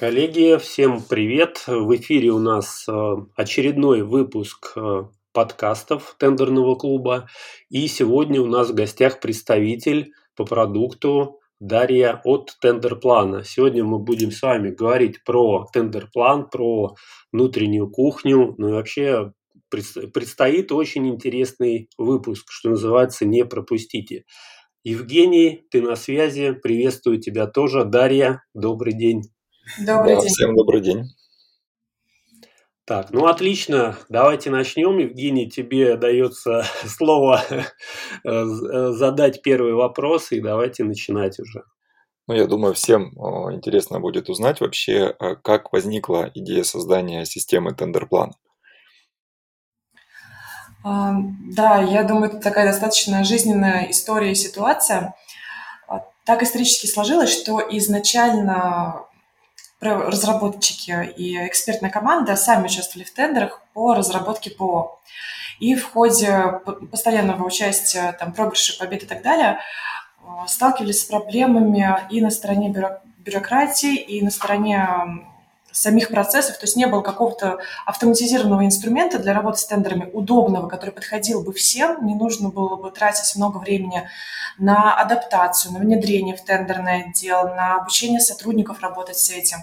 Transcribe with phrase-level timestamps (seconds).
[0.00, 1.64] Коллеги, всем привет!
[1.66, 5.02] В эфире у нас э, очередной выпуск э,
[5.34, 7.28] подкастов тендерного клуба.
[7.68, 13.44] И сегодня у нас в гостях представитель по продукту Дарья от Тендерплана.
[13.44, 16.94] Сегодня мы будем с вами говорить про Тендерплан, про
[17.30, 19.34] внутреннюю кухню, ну и вообще
[19.68, 24.24] предстоит очень интересный выпуск, что называется «Не пропустите».
[24.82, 27.84] Евгений, ты на связи, приветствую тебя тоже.
[27.84, 29.24] Дарья, добрый день.
[29.78, 30.30] Добрый да, день.
[30.30, 31.04] Всем добрый день.
[32.84, 34.98] Так, ну отлично, давайте начнем.
[34.98, 37.62] Евгений, тебе дается слово э,
[38.24, 38.44] э,
[38.92, 41.62] задать первый вопрос, и давайте начинать уже.
[42.26, 43.10] Ну, я думаю, всем
[43.52, 48.32] интересно будет узнать вообще, э, как возникла идея создания системы тендерплана.
[50.82, 55.14] Да, я думаю, это такая достаточно жизненная история и ситуация.
[56.24, 59.04] Так исторически сложилось, что изначально
[59.80, 65.00] разработчики и экспертная команда сами участвовали в тендерах по разработке ПО.
[65.58, 66.60] И в ходе
[66.90, 69.58] постоянного участия, там, проигрышей, побед и так далее,
[70.22, 72.74] э, сталкивались с проблемами и на стороне
[73.18, 75.26] бюрократии, и на стороне
[75.72, 80.90] самих процессов, то есть не было какого-то автоматизированного инструмента для работы с тендерами, удобного, который
[80.90, 84.08] подходил бы всем, не нужно было бы тратить много времени
[84.58, 89.58] на адаптацию, на внедрение в тендерный отдел, на обучение сотрудников работать с этим.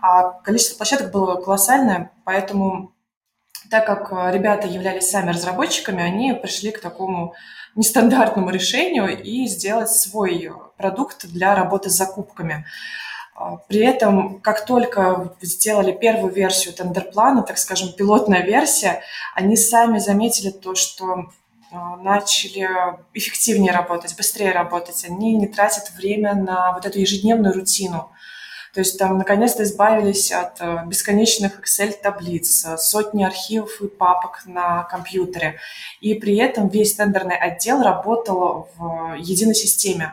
[0.00, 2.92] А количество площадок было колоссальное, поэтому
[3.70, 7.34] так как ребята являлись сами разработчиками, они пришли к такому
[7.74, 12.64] нестандартному решению и сделать свой продукт для работы с закупками.
[13.38, 19.00] А, при этом, как только сделали первую версию тендерплана, так скажем, пилотная версия,
[19.34, 21.30] они сами заметили то, что
[21.70, 22.68] а, начали
[23.14, 25.04] эффективнее работать, быстрее работать.
[25.04, 28.10] Они не тратят время на вот эту ежедневную рутину.
[28.74, 35.58] То есть там наконец-то избавились от э, бесконечных Excel-таблиц, сотни архивов и папок на компьютере.
[36.00, 40.12] И при этом весь тендерный отдел работал в единой системе.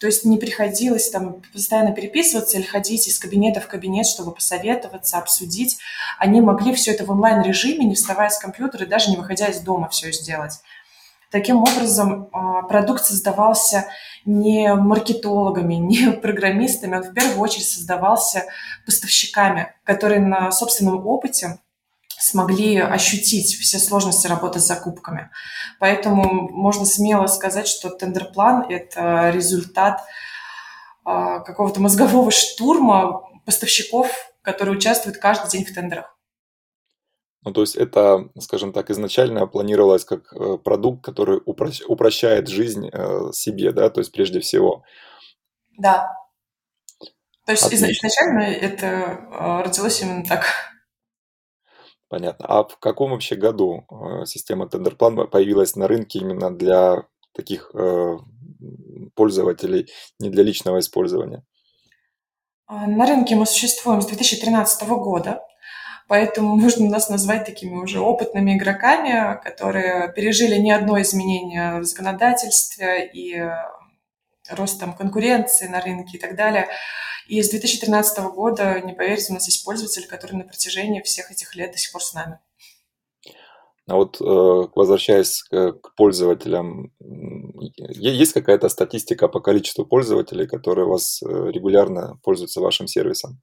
[0.00, 5.18] То есть не приходилось там постоянно переписываться или ходить из кабинета в кабинет, чтобы посоветоваться,
[5.18, 5.78] обсудить.
[6.18, 9.60] Они могли все это в онлайн-режиме, не вставая с компьютера и даже не выходя из
[9.60, 10.60] дома все сделать.
[11.30, 13.88] Таким образом, а, продукт создавался
[14.24, 18.44] не маркетологами, не программистами, он в первую очередь создавался
[18.86, 21.58] поставщиками, которые на собственном опыте
[22.18, 25.30] смогли ощутить все сложности работы с закупками.
[25.78, 30.00] Поэтому можно смело сказать, что тендерплан– это результат
[31.04, 34.10] а, какого-то мозгового штурма поставщиков,
[34.42, 36.14] которые участвуют каждый день в тендерах.
[37.44, 43.32] Ну, то есть это, скажем так, изначально планировалось как э, продукт, который упрощает жизнь э,
[43.32, 44.82] себе, да, то есть прежде всего.
[45.78, 46.10] Да.
[47.46, 47.86] То есть Отлично.
[47.86, 50.44] изначально это э, родилось именно так.
[52.08, 52.46] Понятно.
[52.48, 57.04] А в каком вообще году э, система Тендерплан появилась на рынке именно для
[57.34, 58.16] таких э,
[59.14, 61.44] пользователей, не для личного использования?
[62.66, 65.42] А, на рынке мы существуем с 2013 года,
[66.06, 73.06] поэтому можно нас назвать такими уже опытными игроками, которые пережили не одно изменение в законодательстве
[73.06, 73.52] и э,
[74.50, 76.68] ростом конкуренции на рынке и так далее.
[77.28, 81.54] И с 2013 года, не поверите, у нас есть пользователи, которые на протяжении всех этих
[81.54, 82.38] лет до сих пор с нами.
[83.86, 86.92] А вот э, возвращаясь к пользователям,
[87.78, 93.40] есть какая-то статистика по количеству пользователей, которые у вас э, регулярно пользуются вашим сервисом?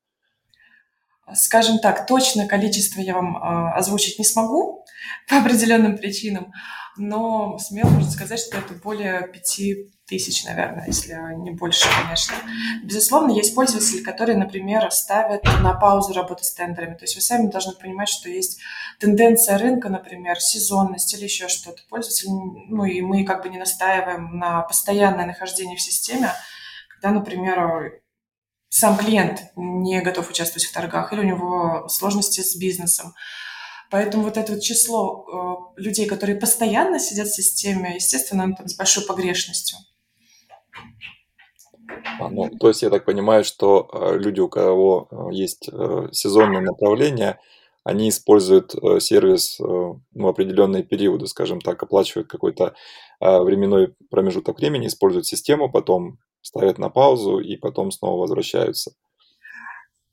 [1.33, 4.85] Скажем так, точное количество я вам э, озвучить не смогу
[5.29, 6.53] по определенным причинам,
[6.97, 12.35] но смело можно сказать, что это более пяти тысяч, наверное, если не больше, конечно.
[12.83, 16.93] Безусловно, есть пользователи, которые, например, ставят на паузу работу с тендерами.
[16.93, 18.61] То есть вы сами должны понимать, что есть
[18.99, 21.81] тенденция рынка, например, сезонность или еще что-то.
[21.89, 26.31] Пользователь, ну и мы как бы не настаиваем на постоянное нахождение в системе,
[26.89, 27.99] когда, например,
[28.75, 33.13] сам клиент не готов участвовать в торгах или у него сложности с бизнесом.
[33.89, 38.75] Поэтому вот это вот число э, людей, которые постоянно сидят в системе, естественно, там с
[38.75, 39.77] большой погрешностью.
[42.19, 46.09] А, ну, то есть я так понимаю, что э, люди, у кого э, есть э,
[46.11, 47.39] сезонное направление,
[47.85, 52.73] они используют сервис ну, определенные периоды, скажем так, оплачивают какой-то
[53.19, 58.91] временной промежуток времени, используют систему, потом ставят на паузу и потом снова возвращаются.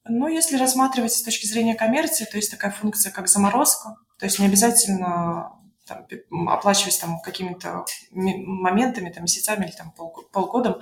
[0.05, 3.97] Ну, если рассматривать с точки зрения коммерции, то есть такая функция, как заморозка.
[4.19, 5.53] То есть не обязательно
[5.87, 6.07] там,
[6.49, 10.81] оплачивать там какими-то моментами, там, месяцами или там, пол, полгодом.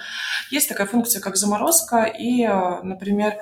[0.51, 3.39] Есть такая функция, как заморозка, и, например,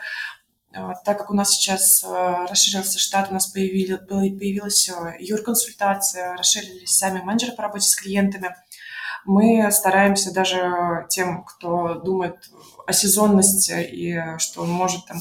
[0.73, 7.63] так как у нас сейчас расширился штат, у нас появилась юрконсультация, расширились сами менеджеры по
[7.63, 8.55] работе с клиентами–
[9.25, 12.37] мы стараемся даже тем, кто думает
[12.87, 15.19] о сезонности и что он может там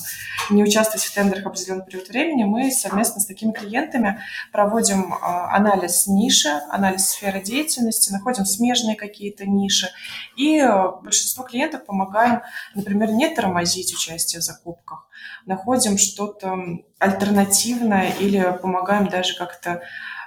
[0.49, 4.21] не участвовать в тендерах определенный период времени, мы совместно с такими клиентами
[4.51, 9.89] проводим а, анализ ниши, анализ сферы деятельности, находим смежные какие-то ниши.
[10.37, 10.65] И
[11.03, 12.41] большинство клиентов помогаем,
[12.73, 15.07] например, не тормозить участие в закупках,
[15.45, 16.57] находим что-то
[16.99, 19.81] альтернативное или помогаем даже как-то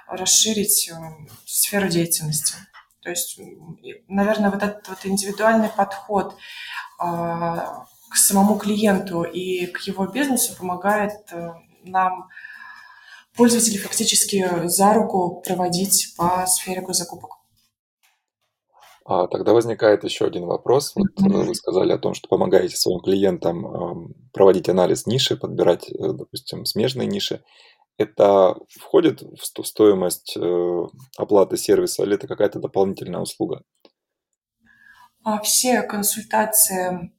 [0.07, 0.95] расширить э,
[1.45, 2.55] сферу деятельности.
[3.01, 3.39] То есть,
[4.07, 6.35] наверное, вот этот вот индивидуальный подход
[6.99, 11.51] а, к самому клиенту и к его бизнесу помогает э,
[11.83, 12.27] нам
[13.35, 17.37] пользователей фактически за руку проводить по сфере госзакупок.
[19.05, 20.93] А, тогда возникает еще один вопрос.
[20.95, 21.43] Вот mm-hmm.
[21.45, 27.07] вы сказали о том, что помогаете своим клиентам проводить анализ ниши, подбирать, э, допустим, смежные
[27.07, 27.43] ниши
[28.01, 30.83] это входит в стоимость э,
[31.17, 33.63] оплаты сервиса или это какая-то дополнительная услуга?
[35.23, 37.11] А все консультации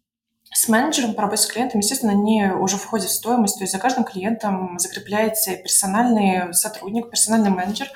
[0.53, 3.57] с менеджером по работе с клиентом, естественно, они уже входят в стоимость.
[3.57, 7.89] То есть за каждым клиентом закрепляется персональный сотрудник, персональный менеджер,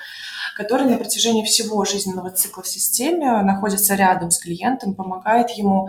[0.57, 5.89] который на протяжении всего жизненного цикла в системе находится рядом с клиентом, помогает ему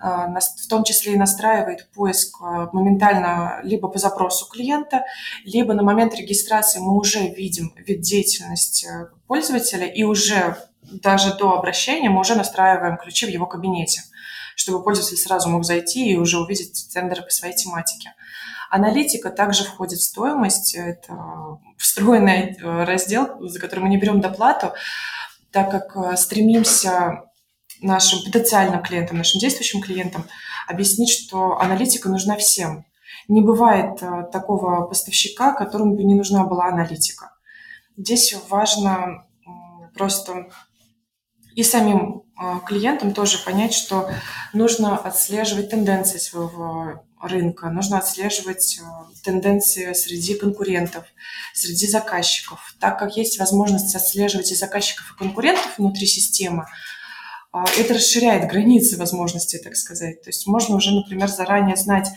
[0.00, 5.04] в том числе и настраивает поиск а, моментально либо по запросу клиента,
[5.44, 8.88] либо на момент регистрации мы уже видим вид деятельности
[9.26, 14.02] пользователя и уже даже до обращения мы уже настраиваем ключи в его кабинете,
[14.54, 18.14] чтобы пользователь сразу мог зайти и уже увидеть тендеры по своей тематике.
[18.70, 20.74] Аналитика также входит в стоимость.
[20.74, 24.72] Это встроенный э, раздел, за который мы не берем доплату,
[25.52, 27.22] так как э, стремимся
[27.80, 30.24] нашим потенциальным клиентам, нашим действующим клиентам
[30.68, 32.84] объяснить, что аналитика нужна всем.
[33.28, 37.32] Не бывает э, такого поставщика, которому бы не нужна была аналитика.
[37.96, 39.26] Здесь важно
[39.94, 40.48] просто
[41.56, 44.10] и самим э, клиентам тоже понять, что
[44.52, 48.82] нужно отслеживать тенденции своего рынка, нужно отслеживать э,
[49.24, 51.06] тенденции среди конкурентов,
[51.54, 52.74] среди заказчиков.
[52.78, 56.66] Так как есть возможность отслеживать и заказчиков, и конкурентов внутри системы,
[57.64, 60.22] это расширяет границы возможностей, так сказать.
[60.22, 62.08] То есть можно уже, например, заранее знать,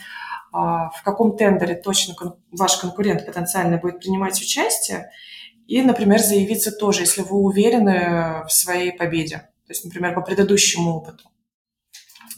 [0.52, 2.14] а, в каком тендере точно
[2.50, 5.10] ваш конкурент потенциально будет принимать участие,
[5.66, 10.96] и, например, заявиться тоже, если вы уверены в своей победе, то есть, например, по предыдущему
[10.96, 11.30] опыту.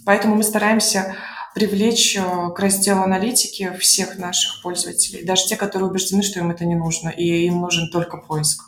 [0.04, 1.16] Поэтому мы стараемся
[1.54, 2.20] привлечь э,
[2.54, 7.08] к разделу аналитики всех наших пользователей, даже те, которые убеждены, что им это не нужно,
[7.08, 8.62] и им нужен только поиск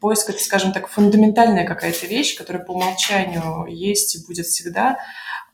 [0.00, 4.98] поиск– это, скажем так, фундаментальная какая-то вещь, которая по умолчанию есть и будет всегда,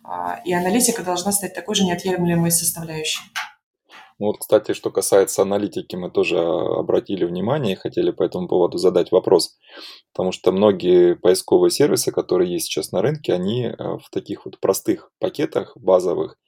[0.04, 3.22] а, и аналитика должна стать такой же неотъемлемой составляющей.
[4.18, 8.78] Ну вот, кстати, что касается аналитики, мы тоже обратили внимание и хотели по этому поводу
[8.78, 9.58] задать вопрос.
[10.12, 14.58] Потому что многие поисковые сервисы, которые есть сейчас на рынке, они э, в таких вот
[14.58, 16.38] простых пакетах базовых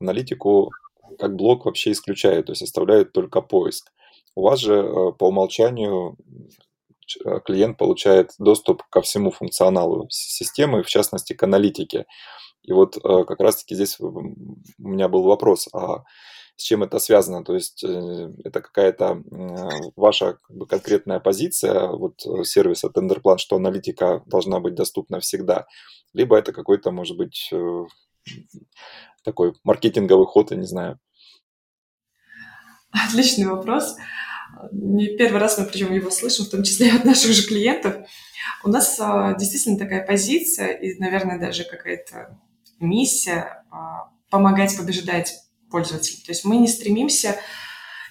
[0.00, 0.70] аналитику
[1.18, 3.90] как блок вообще исключают, то есть оставляют только поиск.
[4.36, 4.82] У вас же
[5.18, 6.16] по умолчанию
[7.44, 12.06] клиент получает доступ ко всему функционалу системы, в частности к аналитике.
[12.62, 14.34] И вот э, как раз-таки здесь у
[14.78, 16.04] меня был вопрос, а
[16.56, 17.44] с чем это связано?
[17.44, 19.22] То есть э, это какая-то
[19.96, 25.66] ваша как бы, конкретная позиция вот сервиса TenderPlan, что аналитика должна быть доступна всегда,
[26.12, 27.50] либо это какой-то, может быть,
[29.24, 30.98] такой маркетинговый ход, я не знаю.
[32.90, 33.96] Отличный вопрос
[34.72, 37.96] не первый раз мы причем его слышим, в том числе и от наших же клиентов.
[38.64, 42.38] У нас а, действительно такая позиция и, наверное, даже какая-то
[42.80, 45.34] миссия а, помогать побеждать
[45.70, 46.22] пользователей.
[46.24, 47.36] То есть мы не стремимся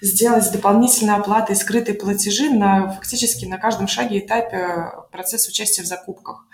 [0.02, 5.82] сделать дополнительные оплаты и скрытые платежи на фактически на каждом шаге и этапе процесса участия
[5.82, 6.46] в закупках.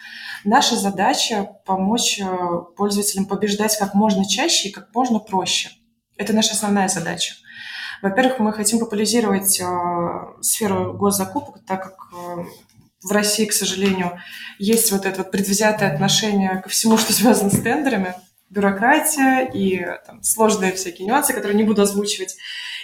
[0.46, 5.72] Наша задача– помочь а, пользователям побеждать как можно чаще и как можно проще.
[6.18, 7.36] Это наша основная задача.
[8.02, 9.66] Во-первых, мы хотим популяризировать э,
[10.42, 12.46] сферу госзакупок, так как э,
[13.04, 14.20] в России, к сожалению,
[14.60, 18.16] есть вот это вот предвзятое отношение ко всему, что связано с тендерами,
[18.54, 22.38] бюрократия и там, сложные всякие нюансы, которые не буду озвучивать.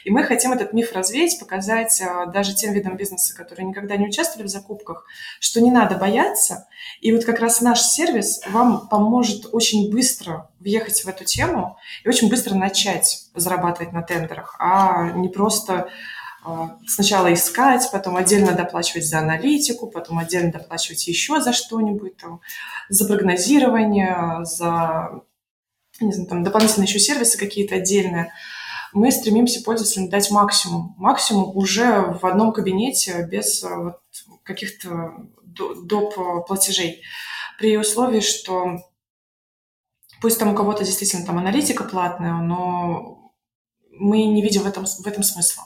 [0.03, 4.07] И мы хотим этот миф развеять, показать а, даже тем видам бизнеса, которые никогда не
[4.07, 5.05] участвовали в закупках,
[5.39, 6.67] что не надо бояться.
[7.01, 12.09] И вот как раз наш сервис вам поможет очень быстро въехать в эту тему и
[12.09, 15.89] очень быстро начать зарабатывать на тендерах, а не просто
[16.43, 22.41] а, сначала искать, потом отдельно доплачивать за аналитику, потом отдельно доплачивать еще за что-нибудь, там,
[22.87, 25.21] за прогнозирование, за
[26.05, 28.33] не знаю, там, дополнительные еще сервисы какие-то отдельные.
[28.93, 30.95] мы стремимся пользователям дать максимум.
[30.97, 33.99] Максимум уже в одном кабинете без э, вот
[34.43, 35.13] каких-то
[35.43, 36.47] доп.
[36.47, 37.01] платежей.
[37.57, 38.77] При условии, что
[40.21, 43.33] пусть там у кого-то действительно там аналитика платная, но
[43.91, 45.63] мы не видим в этом, в этом смысла.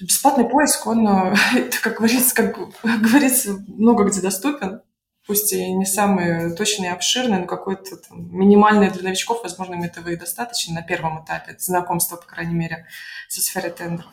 [0.00, 1.06] Бесплатный поиск, он,
[1.82, 4.82] как говорится, как говорится, много где доступен
[5.28, 9.82] пусть и не самый точный и обширный, но какой-то там, минимальный для новичков, возможно, им
[9.82, 12.86] этого и достаточно на первом этапе знакомства, по крайней мере,
[13.28, 14.10] со сферой тендеров.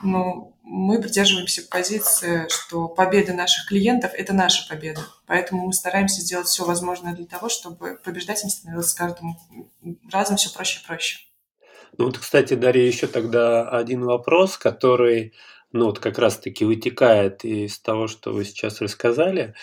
[0.00, 5.00] Но мы придерживаемся позиции, что победа наших клиентов– это наша победа.
[5.26, 9.36] Поэтому мы стараемся сделать все возможное для того, чтобы побеждать им становилось с каждым
[10.12, 11.18] разом все проще и проще.
[11.98, 15.32] Ну вот, кстати, Дарья, еще тогда один вопрос, который
[15.74, 19.54] ну, вот как раз-таки вытекает из того, что вы сейчас рассказали.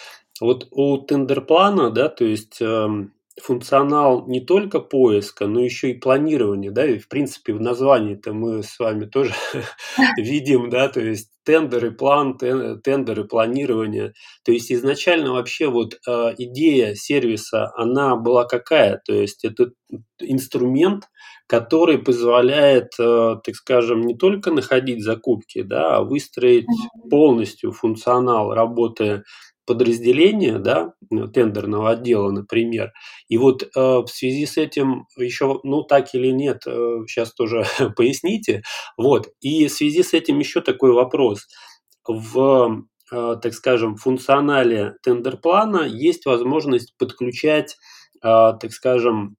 [0.42, 2.88] Вот у тендерплана, да, то есть э,
[3.42, 8.64] функционал не только поиска, но еще и планирования, да, и в принципе в названии-то мы
[8.64, 9.34] с вами тоже
[10.18, 14.14] видим, да, то есть тендеры, план, тендеры, планирование.
[14.44, 19.02] То есть изначально вообще вот э, идея сервиса, она была какая?
[19.06, 19.72] То есть это
[20.20, 21.06] инструмент,
[21.48, 26.66] который позволяет, э, так скажем, не только находить закупки, да, а выстроить
[27.10, 29.24] полностью функционал работы
[29.66, 30.94] подразделения, да,
[31.34, 32.92] тендерного отдела, например.
[33.28, 37.66] И вот э, в связи с этим еще, ну так или нет, э, сейчас тоже
[37.96, 38.64] поясните.
[38.98, 39.30] Вот.
[39.42, 41.48] И в связи с этим еще такой вопрос.
[42.08, 47.78] В, э, так скажем, функционале тендер-плана есть возможность подключать,
[48.24, 49.38] э, так скажем,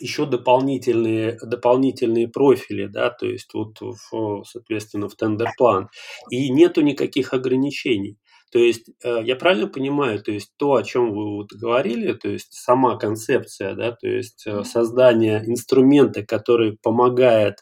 [0.00, 5.88] еще дополнительные, дополнительные профили, да, то есть вот, в, соответственно, в тендер-план.
[6.30, 8.16] И нету никаких ограничений.
[8.50, 12.28] То есть э, я правильно понимаю, то есть то, о чем вы вот говорили, то
[12.28, 17.58] есть сама концепция, да, то есть э, создание инструмента, который помогает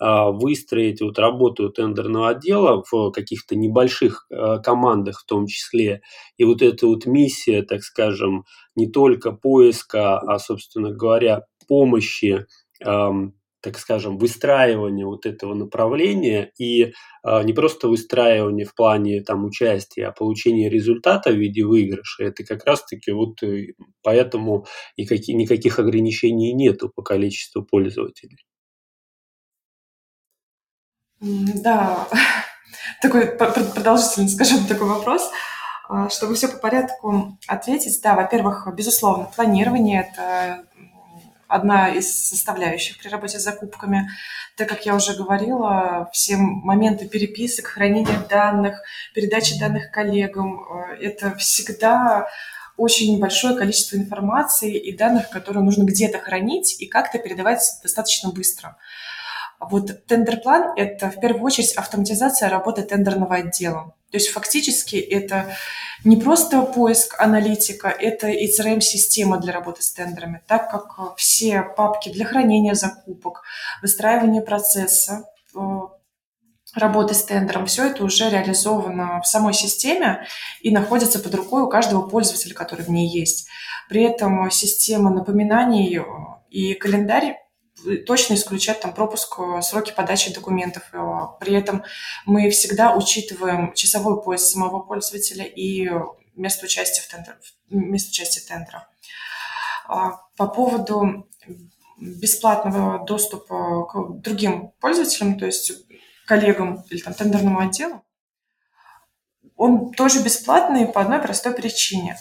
[0.00, 6.02] а, выстроить вот работу тендерного отдела в каких-то небольших э, командах в том числе.
[6.36, 8.44] И вот эта вот миссия, так скажем,
[8.76, 12.46] не только поиска, а, собственно говоря, помощи
[13.60, 20.06] так скажем, выстраивание вот этого направления и э, не просто выстраивание в плане там участия,
[20.06, 25.78] а получение результата в виде выигрыша, это как раз-таки вот э, поэтому и какие, никаких
[25.78, 28.46] ограничений нету по количеству пользователей.
[31.20, 32.08] Да,
[33.02, 35.28] такой продолжительный, скажем, такой вопрос.
[35.88, 40.67] А, чтобы все по порядку ответить, да, во-первых, безусловно, планирование– это
[41.48, 44.08] одна из составляющих при работе с закупками.
[44.56, 48.82] Так как я уже говорила, все моменты переписок, хранения данных,
[49.14, 52.28] передачи данных коллегам э,– это всегда
[52.76, 58.76] очень большое количество информации и данных, которые нужно где-то хранить и как-то передавать достаточно быстро.
[59.58, 63.94] Вот тендер-план– это в первую очередь автоматизация работы тендерного отдела.
[64.10, 65.54] То есть фактически это
[66.04, 72.10] не просто поиск аналитика, это и CRM-система для работы с тендерами, так как все папки
[72.10, 73.42] для хранения закупок,
[73.82, 75.24] выстраивание процесса,
[75.54, 75.58] э,
[76.74, 80.26] работы с тендером, все это уже реализовано в самой системе
[80.60, 83.48] и находится под рукой у каждого пользователя, который в ней есть.
[83.88, 86.00] При этом система напоминаний
[86.50, 87.36] и календарь
[88.06, 90.84] точно исключать там пропуск, э, сроки подачи документов.
[90.92, 90.98] Э,
[91.40, 91.84] при этом
[92.26, 95.90] мы всегда учитываем часовой пояс самого пользователя и
[96.34, 97.38] место участия в тендер,
[97.70, 98.88] место участия тендера.
[99.86, 101.28] А, по поводу
[101.98, 105.72] бесплатного доступа к другим пользователям, то есть
[106.26, 108.04] коллегам или там тендерному отделу,
[109.56, 112.16] он тоже бесплатный по одной простой причине.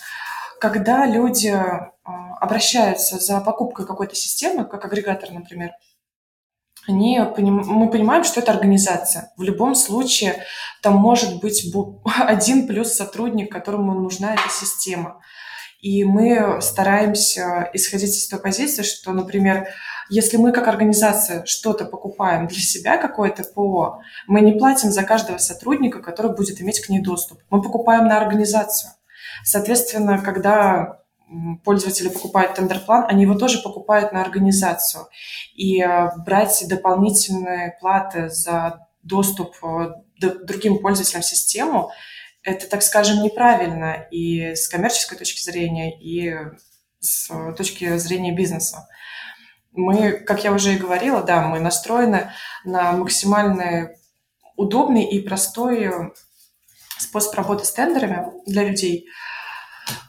[0.59, 1.91] Когда люди а,
[2.39, 5.71] обращаются за покупкой какой-то системы, как агрегатор, например,
[6.87, 9.31] они, мы понимаем, что это организация.
[9.35, 10.43] В любом случае
[10.81, 11.65] там может быть
[12.17, 15.21] один плюс сотрудник, которому нужна эта система.
[15.79, 19.67] И мы стараемся исходить из той позиции, что, например,
[20.09, 25.37] если мы как организация что-то покупаем для себя, какое-то ПО, мы не платим за каждого
[25.37, 27.39] сотрудника, который будет иметь к ней доступ.
[27.49, 28.91] Мы покупаем на организацию.
[29.43, 31.01] Соответственно, когда
[31.63, 35.07] пользователи покупают тендер-план, они его тоже покупают на организацию.
[35.55, 39.89] И э, брать дополнительные платы за доступ э,
[40.19, 41.91] другим пользователям в систему,
[42.43, 46.33] это, так скажем, неправильно и с коммерческой точки зрения, и
[46.99, 48.87] с точки зрения бизнеса.
[49.73, 52.31] Мы, как я уже и говорила, да, мы настроены
[52.63, 53.91] на максимально
[54.55, 56.13] удобный и простой
[56.97, 59.07] способ работы с тендерами для людей–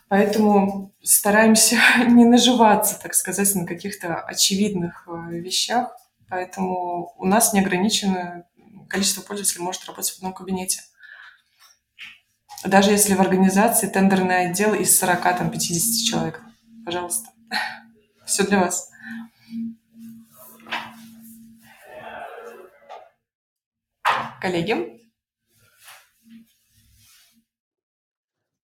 [0.09, 1.77] Поэтому стараемся
[2.09, 5.95] не наживаться, так сказать, на каких-то очевидных э, вещах.
[6.29, 8.49] Поэтому у нас неограниченное
[8.89, 10.81] количество пользователей может работать в одном кабинете.
[12.65, 16.43] Даже если в организации тендерный отдел из 40-50 человек.
[16.85, 17.29] Пожалуйста.
[18.27, 18.91] Все для вас.
[24.41, 24.98] Коллеги?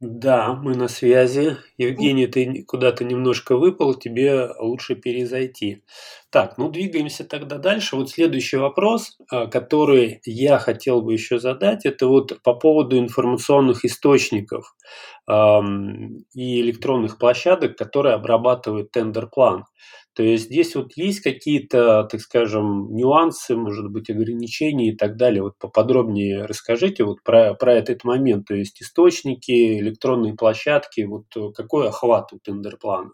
[0.06, 1.56] Да, мы на связи.
[1.78, 5.82] Евгений, ты куда-то немножко выпал, тебе лучше перезайти.
[6.28, 7.96] Так, ну двигаемся тогда дальше.
[7.96, 13.86] Вот следующий вопрос, а, который я хотел бы еще задать, это вот по поводу информационных
[13.86, 14.76] источников
[15.26, 19.64] и электронных площадок, которые обрабатывают тендер-план.
[20.14, 25.42] То есть здесь вот есть какие-то, так скажем, нюансы, может быть, ограничения и так далее.
[25.42, 28.46] Вот поподробнее расскажите вот про, про этот момент.
[28.46, 33.10] То есть источники, электронные площадки, вот какой охват у тендер-плана?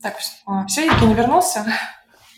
[0.00, 0.18] Так,
[0.68, 1.66] все, Евгений вернулся?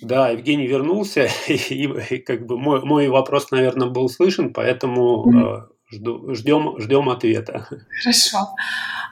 [0.00, 5.75] Да, Евгений вернулся, и, и как бы мой, мой вопрос, наверное, был слышен, поэтому mm-hmm.
[5.90, 7.66] Жду, ждем, ждем ответа.
[8.02, 8.54] Хорошо.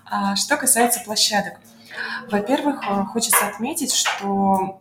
[0.04, 1.54] А, что касается площадок.
[2.30, 4.80] Во-первых, э, хочется отметить, что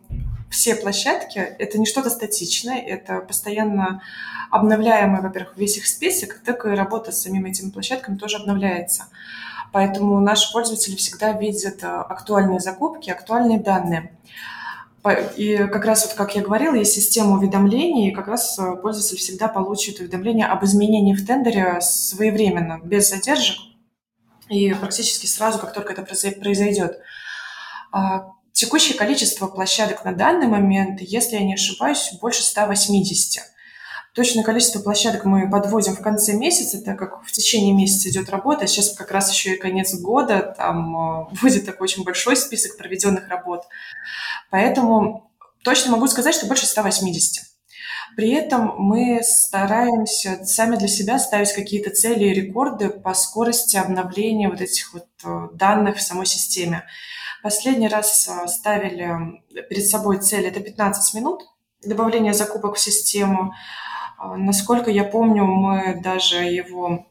[0.50, 4.02] все площадки– это не что-то статичное, это постоянно
[4.50, 9.06] обновляемый, во-первых, весь их список, так и работа с самими этими площадками тоже обновляется.
[9.72, 14.16] Поэтому наши пользователи всегда видят э, актуальные закупки, актуальные данные.
[15.36, 19.18] И как раз вот, как я говорила, есть система уведомлений, и как раз э, пользователь
[19.18, 23.58] всегда получит уведомление об изменении в тендере своевременно, без задержек,
[24.48, 26.98] и практически сразу, как только это произойдет.
[27.92, 33.53] А, текущее количество площадок на данный момент, если я не ошибаюсь, больше 180.
[34.14, 38.68] Точное количество площадок мы подводим в конце месяца, так как в течение месяца идет работа.
[38.68, 43.28] Сейчас как раз еще и конец года, там а, будет такой очень большой список проведенных
[43.28, 43.64] работ.
[44.50, 45.32] Поэтому
[45.64, 47.42] точно могу сказать, что больше 180.
[48.16, 54.48] При этом мы стараемся сами для себя ставить какие-то цели и рекорды по скорости обновления
[54.48, 56.84] вот этих вот э, данных в самой системе.
[57.42, 61.42] Последний раз э, ставили перед собой цель– это 15 минут
[61.86, 63.54] добавления закупок в систему.
[64.18, 67.06] Э, насколько я помню, мы даже его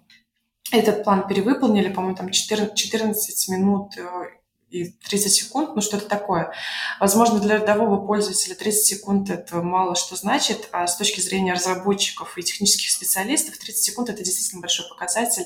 [0.72, 3.94] этот план перевыполнили, по-моему, там 14, 14 минут
[4.74, 6.52] и 30 секунд, ну что-то такое.
[7.00, 12.38] Возможно, для рядового пользователя 30 секунд это мало что значит, а с точки зрения разработчиков
[12.38, 15.46] и технических специалистов 30 секунд это действительно большой показатель.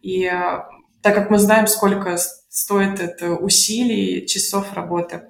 [0.00, 0.62] И э,
[1.02, 2.16] так как мы знаем, сколько
[2.48, 5.22] стоит это усилий, часов работы.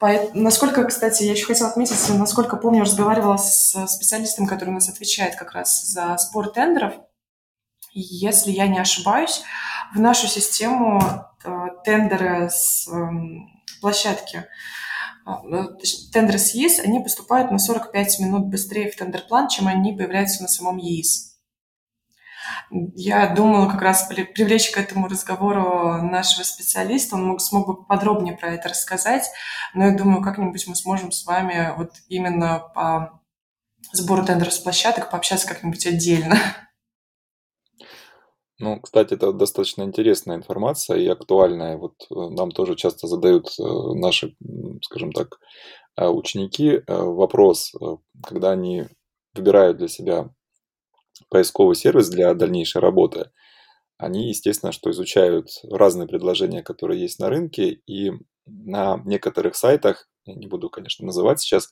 [0.00, 5.34] Насколько, кстати, я еще хотела отметить, насколько помню, разговаривала с специалистом, который у нас отвечает
[5.34, 6.94] как раз за сбор тендеров.
[7.92, 9.42] Если я не ошибаюсь,
[9.92, 11.00] в нашу систему
[11.44, 11.50] э,
[11.84, 13.48] тендеры с эм,
[13.80, 14.46] площадки,
[15.26, 15.32] э,
[16.12, 20.48] тендеры с ЕИС, они поступают на 45 минут быстрее в тендер-план, чем они появляются на
[20.48, 21.27] самом ЕИС.
[22.70, 28.36] Я думала как раз привлечь к этому разговору нашего специалиста, он мог, смог бы подробнее
[28.36, 29.24] про это рассказать,
[29.74, 33.20] но я думаю, как-нибудь мы сможем с вами вот именно по
[33.92, 36.36] сбору тендеров с площадок пообщаться как-нибудь отдельно.
[38.60, 41.76] Ну, кстати, это достаточно интересная информация и актуальная.
[41.76, 43.62] Вот э, нам тоже часто задают э,
[43.94, 44.34] наши,
[44.82, 45.38] скажем так,
[45.96, 47.72] э, ученики вопрос,
[48.26, 48.86] когда они
[49.34, 50.34] выбирают для себя
[51.28, 53.30] поисковый сервис для дальнейшей работы,
[53.96, 58.12] они, естественно, что изучают разные предложения, которые есть на рынке, и
[58.46, 61.70] на некоторых сайтах, я не буду, конечно, называть сейчас,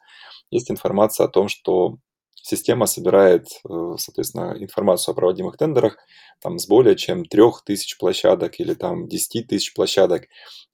[0.50, 1.98] есть информация о том, что
[2.34, 3.48] система собирает,
[3.96, 5.96] соответственно, информацию о проводимых тендерах
[6.40, 10.24] там, с более чем трех тысяч площадок или там 10 тысяч площадок.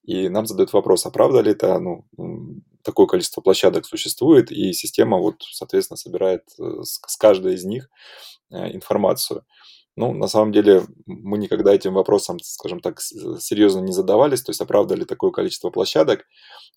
[0.05, 2.05] И нам задают вопрос, а правда ли это, ну,
[2.83, 7.89] такое количество площадок существует, и система вот, соответственно, собирает э, с, каждой из них
[8.51, 9.45] э, информацию.
[9.95, 14.61] Ну, на самом деле, мы никогда этим вопросом, скажем так, серьезно не задавались, то есть,
[14.61, 16.25] оправдали ли такое количество площадок.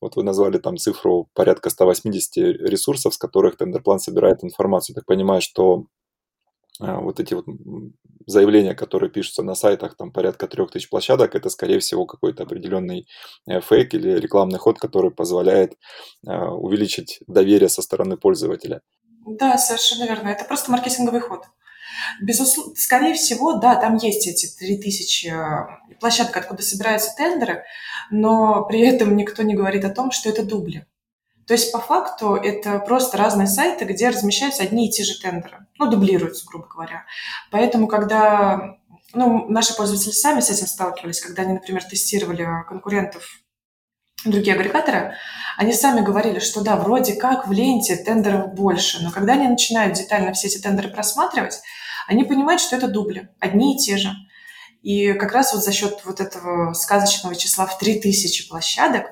[0.01, 2.37] Вот вы назвали там цифру порядка 180
[2.67, 4.95] ресурсов, с которых тендерплан собирает информацию.
[4.95, 5.85] Так понимаю, что
[6.79, 7.45] вот эти вот
[8.25, 13.07] заявления, которые пишутся на сайтах, там порядка трех тысяч площадок, это, скорее всего, какой-то определенный
[13.47, 15.77] э, фейк или рекламный ход, который позволяет
[16.27, 18.81] а, увеличить доверие со стороны пользователя.
[19.25, 20.29] Да, совершенно верно.
[20.29, 21.45] Это просто маркетинговый ход.
[22.21, 27.63] Безусловно, скорее всего, да, там есть эти 3000 э, площадок, откуда собираются тендеры,
[28.11, 30.85] но при этом никто не говорит о том, что это дубли.
[31.47, 35.67] То есть по факту это просто разные сайты, где размещаются одни и те же тендеры,
[35.77, 37.05] ну, дублируются, грубо говоря.
[37.51, 38.77] Поэтому, когда
[39.13, 43.39] ну, наши пользователи сами с этим сталкивались, когда они, например, тестировали конкурентов
[44.25, 45.13] другие агрегаторы,
[45.57, 49.93] они сами говорили, что да, вроде как в ленте тендеров больше, но когда они начинают
[49.93, 51.61] детально все эти тендеры просматривать,
[52.07, 54.11] они понимают, что это дубли, одни и те же.
[54.81, 59.05] И как раз вот за счет вот этого сказочного числа в 3000 площадок,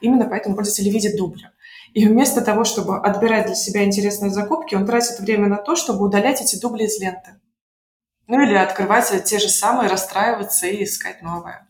[0.00, 1.50] именно поэтому пользователи видят дубли.
[1.92, 6.04] И вместо того, чтобы отбирать для себя интересные закупки, он тратит время на то, чтобы
[6.04, 7.40] удалять эти дубли из ленты.
[8.26, 11.68] Ну или открывать те же самые, расстраиваться и искать новое.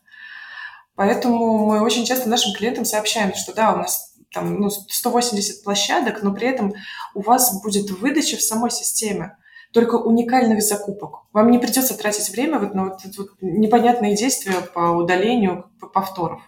[0.94, 6.22] Поэтому мы очень часто нашим клиентам сообщаем, что да, у нас там ну, 180 площадок,
[6.22, 6.74] но при этом
[7.14, 9.36] у вас будет выдача в самой системе
[9.72, 11.22] только уникальных закупок.
[11.32, 16.42] Вам не придется тратить время вот на вот, вот непонятные действия по удалению повторов.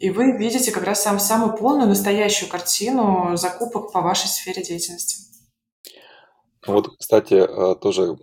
[0.00, 5.30] И вы видите как раз сам, самую полную, настоящую картину закупок по вашей сфере деятельности.
[6.66, 8.16] Вот, кстати, э, тоже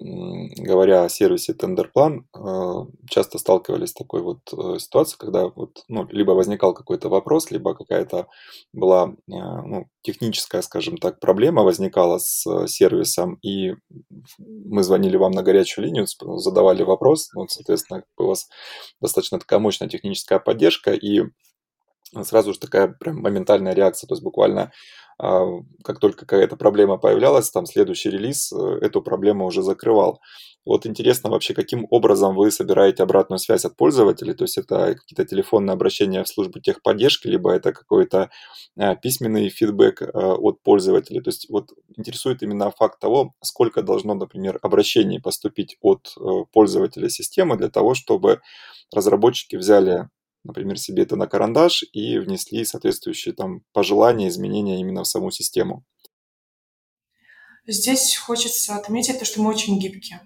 [0.58, 2.74] говоря о сервисе Тендерплан, э,
[3.10, 7.76] часто сталкивались с такой вот э, ситуацией, когда вот, ну, либо возникал какой-то вопрос, либо
[7.76, 8.28] какая-то
[8.74, 13.74] была ну, техническая, скажем так, проблема возникала с сервисом, и
[14.40, 16.06] мы звонили вам на горячую линию,
[16.38, 18.48] задавали вопрос, ну, соответственно, у вас
[19.02, 21.24] достаточно такая мощная техническая поддержка, и
[22.24, 24.72] сразу же такая прям моментальная реакция, то есть буквально
[25.20, 25.46] а,
[25.84, 30.20] как только какая-то проблема появлялась, там следующий релиз э, эту проблему уже закрывал.
[30.63, 35.26] Вот интересно вообще, каким образом вы собираете обратную связь от пользователей, то есть это какие-то
[35.26, 38.30] телефонные обращения в службу техподдержки, либо это какой-то
[38.78, 41.22] а, письменный фидбэк а, от пользователей.
[41.22, 47.10] То есть вот интересует именно факт того, сколько должно, например, обращений поступить от э, пользователя
[47.10, 48.41] системы для того, чтобы
[48.93, 50.10] разработчики взяли
[50.47, 55.83] например, себе это на карандаш и внесли соответствующие там пожелания, изменения именно в саму систему.
[57.67, 60.21] Здесь хочется отметить то, что мы очень гибкие.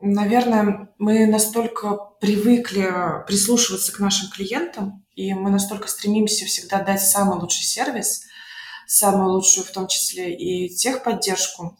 [0.00, 7.38] Наверное, мы настолько привыкли прислушиваться к нашим клиентам, и мы настолько стремимся всегда дать самый
[7.38, 8.22] лучший сервис,
[8.86, 11.78] самую лучшую в том числе и техподдержку,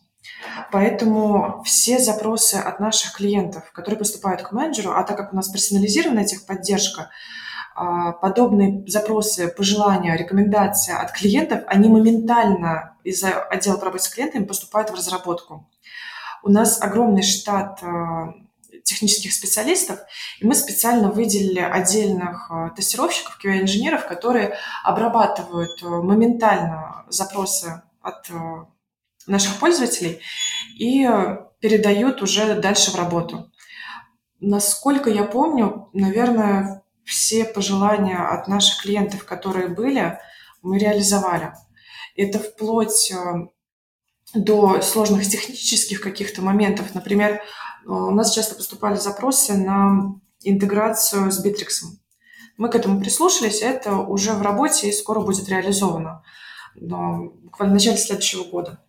[0.71, 5.49] Поэтому все запросы от наших клиентов, которые поступают к менеджеру, а так как у нас
[5.49, 7.11] персонализированная техподдержка,
[7.75, 14.45] а, подобные запросы, пожелания, рекомендации от клиентов, они моментально из отдела по работе с клиентами
[14.45, 15.69] поступают в разработку.
[16.43, 18.35] У нас огромный штат а,
[18.83, 20.01] технических специалистов,
[20.41, 28.29] и мы специально выделили отдельных а, тестировщиков, QA-инженеров, которые обрабатывают моментально запросы от
[29.29, 30.21] наших пользователей
[30.79, 31.09] и
[31.61, 33.51] передают уже дальше в работу.
[34.41, 40.19] Насколько я помню, наверное, все пожелания от наших клиентов, которые были,
[40.63, 41.53] мы реализовали.
[42.17, 43.49] Это вплоть э,
[44.35, 46.95] до сложных технических каких-то моментов.
[46.95, 47.41] Например, э,
[47.87, 51.97] у нас часто поступали запросы на интеграцию с Bittrex.
[52.59, 56.25] Мы к этому прислушались, это уже в работе и скоро будет реализовано,
[56.75, 58.85] буквально в начале следующего года.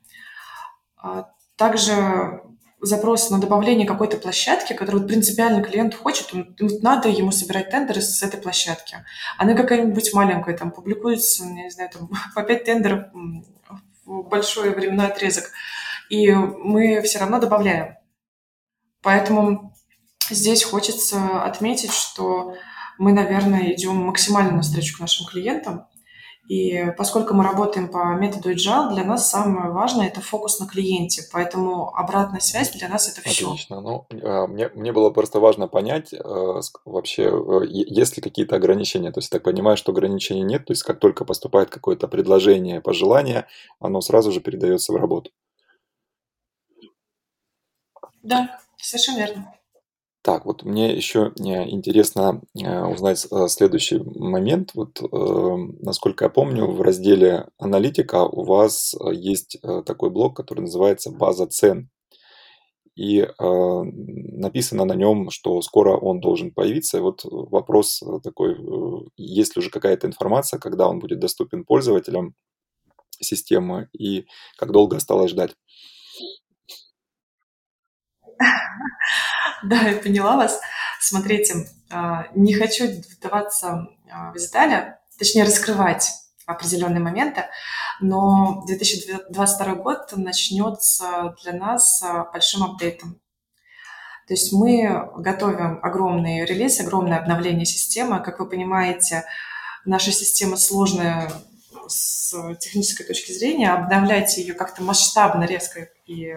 [0.99, 2.41] А также
[2.81, 8.21] запрос на добавление какой-то площадки, которую принципиально клиент хочет, он, надо ему собирать тендеры с
[8.23, 8.97] этой площадки.
[9.37, 13.05] Она какая-нибудь маленькая, там публикуется, я не знаю, там, по 5 тендеров
[14.05, 15.51] в большой временной отрезок.
[16.09, 17.95] И мы все равно добавляем.
[19.01, 19.73] Поэтому
[20.29, 22.55] здесь хочется отметить, что
[22.97, 25.87] мы, наверное, идем максимально навстречу к нашим клиентам,
[26.49, 31.21] и поскольку мы работаем по методу agile, для нас самое важное– это фокус на клиенте.
[31.31, 33.45] Поэтому обратная связь для нас– это все.
[33.45, 33.81] Отлично.
[33.81, 36.17] Ну, а, мне, мне было просто важно понять э,
[36.85, 39.11] вообще, э, есть ли какие-то ограничения.
[39.11, 40.65] То есть, я так понимаю, что ограничений нет.
[40.65, 43.45] То есть, как только поступает какое-то предложение, пожелание,
[43.79, 45.29] оно сразу же передается в работу.
[48.23, 49.53] Да, совершенно верно.
[50.21, 54.71] Так, вот мне еще э, интересно э, узнать э, следующий момент.
[54.73, 55.01] Вот,
[55.81, 61.89] насколько я помню, в разделе «Аналитика» у вас есть такой блок, который называется «База цен».
[62.95, 66.97] И написано на нем, что скоро он должен появиться.
[66.97, 68.57] И вот вопрос такой,
[69.15, 72.35] есть ли уже какая-то информация, когда он будет доступен пользователям
[73.21, 74.25] системы и
[74.57, 75.55] как долго осталось ждать?
[79.63, 80.59] Да, я поняла вас.
[80.99, 86.11] Смотрите, а, не хочу вдаваться а, в детали, точнее раскрывать
[86.45, 87.45] определенные моменты,
[87.99, 93.19] но 2022 год начнется для нас а, большим апдейтом.
[94.27, 98.21] То есть мы готовим огромный релиз, огромное обновление системы.
[98.21, 99.25] Как вы понимаете,
[99.85, 101.31] наша система сложная
[101.87, 103.73] с технической точки зрения.
[103.73, 106.35] Обновлять ее как-то масштабно, резко и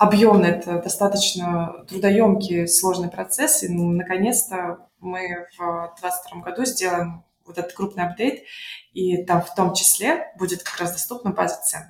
[0.00, 7.58] объемно, это достаточно трудоемкий, сложный процесс, и ну, наконец-то мы в 2022 году сделаем вот
[7.58, 8.44] этот крупный апдейт,
[8.92, 11.82] и там в том числе будет как раз доступна база цен.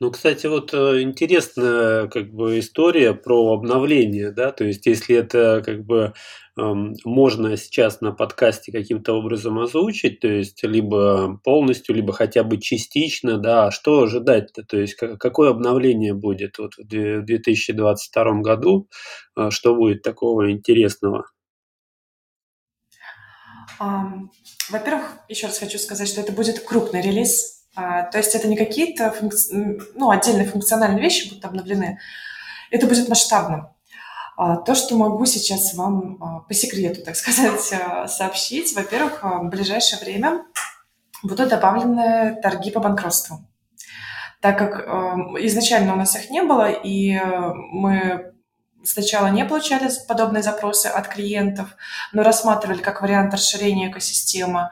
[0.00, 5.62] Ну, кстати, вот э, интересная как бы история про обновление, да, то есть если это
[5.64, 6.14] как бы
[6.56, 12.56] эм, можно сейчас на подкасте каким-то образом озвучить, то есть либо полностью, либо хотя бы
[12.58, 18.88] частично, да, а что ожидать-то, то есть какое обновление будет вот в 2022 году,
[19.36, 21.26] э, что будет такого интересного?
[23.80, 27.64] Во-первых, еще раз хочу сказать, что это будет крупный релиз.
[27.74, 29.78] А, то есть это не какие-то функци...
[29.94, 31.98] ну, отдельные функциональные вещи будут обновлены.
[32.70, 33.68] Это будет масштабным.
[34.36, 37.72] А, то, что могу сейчас вам а, по секрету, так сказать,
[38.10, 38.74] сообщить.
[38.74, 40.44] Во-первых, в ближайшее время
[41.22, 43.46] будут добавлены торги по банкротству.
[44.42, 44.86] Так как
[45.42, 47.14] изначально у нас их не было, и
[47.72, 48.29] мы
[48.84, 51.70] сначала не получали подобные запросы от клиентов,
[52.12, 54.70] но рассматривали как вариант расширения экосистемы.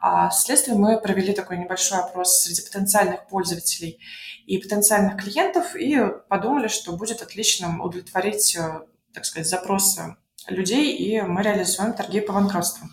[0.00, 3.98] А вследствие мы провели такой небольшой опрос среди потенциальных пользователей
[4.46, 8.80] и потенциальных клиентов и подумали, что будет отличным удовлетворить, э,
[9.12, 10.16] так сказать, запросы
[10.46, 12.88] людей, и мы реализуем торги по банкротству.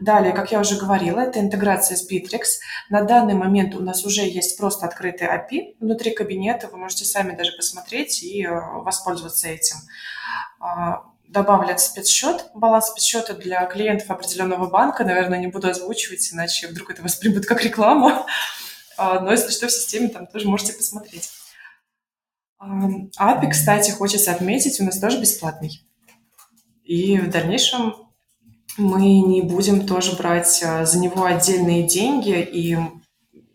[0.00, 2.42] Далее, как я уже говорила, это интеграция с Bittrex.
[2.90, 6.68] На данный момент у нас уже есть просто открытый API внутри кабинета.
[6.68, 9.76] Вы можете сами даже посмотреть и э, воспользоваться этим.
[10.60, 15.04] А, добавлен спецсчет, баланс спецсчета для клиентов определенного банка.
[15.04, 18.26] Наверное, не буду озвучивать, иначе вдруг это воспримут как рекламу.
[18.96, 21.28] А, но если что, в системе там тоже можете посмотреть.
[22.60, 25.84] API, кстати, хочется отметить, у нас тоже бесплатный.
[26.84, 28.03] И в дальнейшем
[28.76, 32.76] мы не будем тоже брать а, за него отдельные деньги, и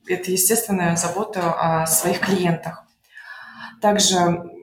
[0.08, 2.86] это естественная забота о своих клиентах.
[3.82, 4.18] Также,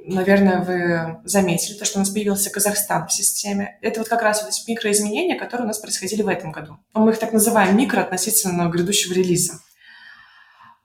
[0.06, 3.78] наверное, вы заметили то, что у нас появился Казахстан в системе.
[3.80, 6.78] Это вот как раз вот эти микроизменения, которые у нас происходили в этом году.
[6.94, 9.60] Мы их так называем микро относительно грядущего релиза.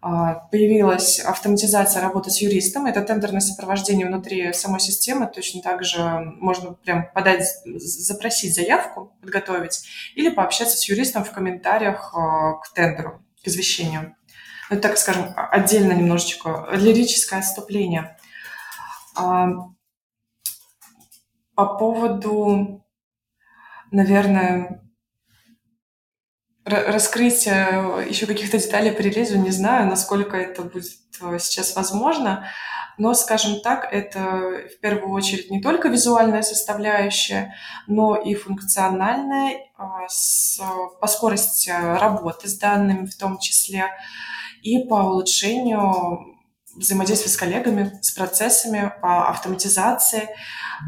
[0.03, 2.87] А, появилась автоматизация работы с юристом.
[2.87, 5.27] Это тендерное сопровождение внутри самой системы.
[5.27, 6.01] Точно так же
[6.39, 9.83] можно прям подать, запросить заявку, подготовить,
[10.15, 14.15] или пообщаться с юристом в комментариях а, к тендеру, к извещению.
[14.71, 18.17] Ну, так скажем, отдельно немножечко лирическое отступление.
[19.15, 19.49] А,
[21.53, 22.83] по поводу,
[23.91, 24.81] наверное,
[26.65, 30.85] раскрытие еще каких-то деталей по релизу не знаю, насколько это будет
[31.21, 32.47] э, сейчас возможно.
[32.97, 34.19] Но, скажем так, это
[34.75, 37.55] в первую очередь не только визуальная составляющая,
[37.87, 40.07] но и функциональная а,
[40.99, 43.85] по скорости работы с данными в том числе
[44.61, 46.37] и по улучшению
[46.75, 50.29] взаимодействия с коллегами, с процессами, по автоматизации,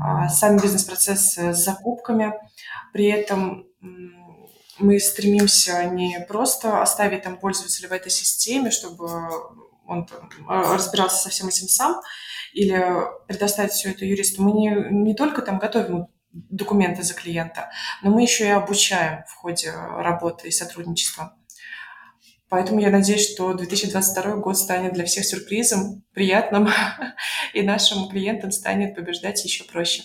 [0.03, 2.33] а, сами бизнес-процессы с закупками.
[2.91, 3.65] При этом
[4.79, 9.07] мы стремимся не просто оставить там пользователя в этой системе, чтобы
[9.85, 12.01] он там, а, разбирался со всем этим сам,
[12.53, 12.81] или
[13.27, 14.41] предоставить все это юристу.
[14.41, 17.69] Мы не, не только там готовим документы за клиента,
[18.01, 21.37] но мы еще и обучаем в ходе работы и сотрудничества.
[22.49, 26.69] Поэтому я надеюсь, что 2022 год станет для всех сюрпризом, приятным,
[27.53, 30.03] и нашим клиентам станет побеждать еще проще.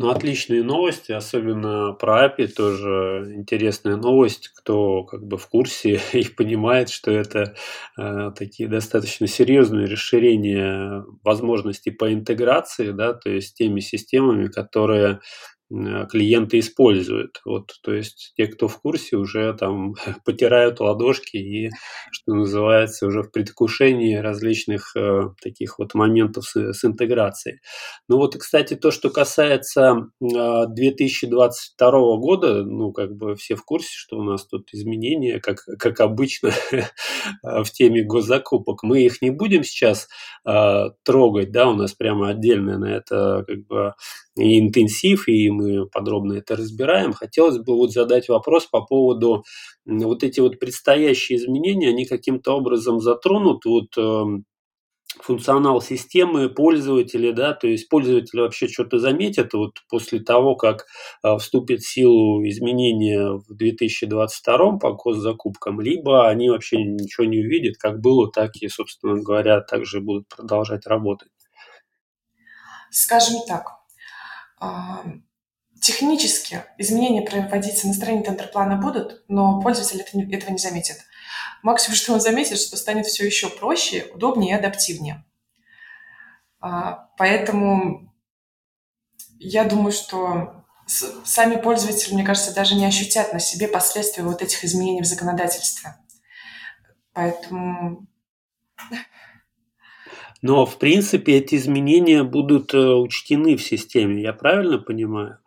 [0.00, 4.48] Ну, отличные новости, особенно про API тоже интересная новость.
[4.48, 7.54] Кто как бы в курсе и понимает, что это
[7.98, 15.20] э, такие достаточно серьезные расширения возможностей по интеграции, да, то есть теми системами, которые
[15.70, 17.40] клиенты используют.
[17.44, 21.70] Вот, то есть те, кто в курсе, уже там потирают ладошки и,
[22.10, 27.60] что называется, уже в предвкушении различных э, таких вот моментов с, с интеграцией.
[28.08, 33.90] Ну вот, кстати, то, что касается э, 2022 года, ну как бы все в курсе,
[33.92, 36.50] что у нас тут изменения, как, как обычно
[37.42, 38.82] в теме госзакупок.
[38.82, 40.08] Мы их не будем сейчас
[40.44, 43.94] э, трогать, да, у нас прямо отдельно на это как бы
[44.40, 47.12] и интенсив, и мы подробно это разбираем.
[47.12, 49.44] Хотелось бы вот задать вопрос по поводу
[49.84, 54.44] вот эти вот предстоящие изменения, они каким-то образом затронут вот эм,
[55.18, 60.86] функционал системы пользователя, да, то есть пользователь вообще что-то заметит вот после того, как
[61.22, 67.76] э, вступит в силу изменения в 2022 по госзакупкам, либо они вообще ничего не увидят,
[67.76, 71.28] как было, так и, собственно говоря, также будут продолжать работать.
[72.90, 73.79] Скажем так,
[75.80, 80.98] Технически изменения проводиться на стороне тендер-плана будут, но пользователь этого не заметит.
[81.62, 85.24] Максимум, что он заметит, что станет все еще проще, удобнее и адаптивнее.
[86.60, 88.12] А, поэтому
[89.38, 94.64] я думаю, что сами пользователи, мне кажется, даже не ощутят на себе последствия вот этих
[94.64, 95.96] изменений в законодательстве.
[97.12, 98.06] Поэтому...
[100.42, 105.38] Но, в принципе, эти изменения будут э, учтены в системе, я правильно понимаю?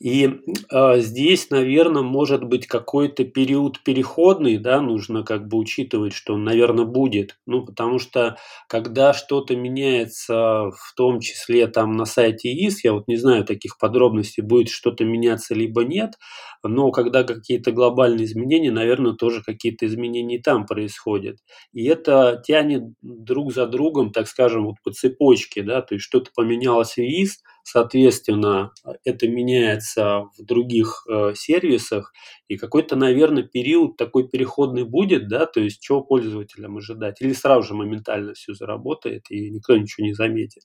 [0.00, 0.30] И
[0.70, 6.44] э, здесь, наверное, может быть какой-то период переходный, да, нужно как бы учитывать, что он,
[6.44, 7.36] наверное, будет.
[7.46, 8.36] Ну, потому что
[8.68, 13.76] когда что-то меняется, в том числе там на сайте ИС, я вот не знаю таких
[13.78, 16.14] подробностей, будет что-то меняться либо нет,
[16.62, 21.38] но когда какие-то глобальные изменения, наверное, тоже какие-то изменения там происходят.
[21.72, 26.30] И это тянет друг за другом, так скажем, вот по цепочке, да, то есть что-то
[26.36, 28.72] поменялось в ИС, соответственно,
[29.04, 32.14] это меняется в других э, сервисах,
[32.48, 37.68] и какой-то, наверное, период такой переходный будет, да, то есть чего пользователям ожидать, или сразу
[37.68, 40.62] же моментально все заработает, и никто ничего не заметит.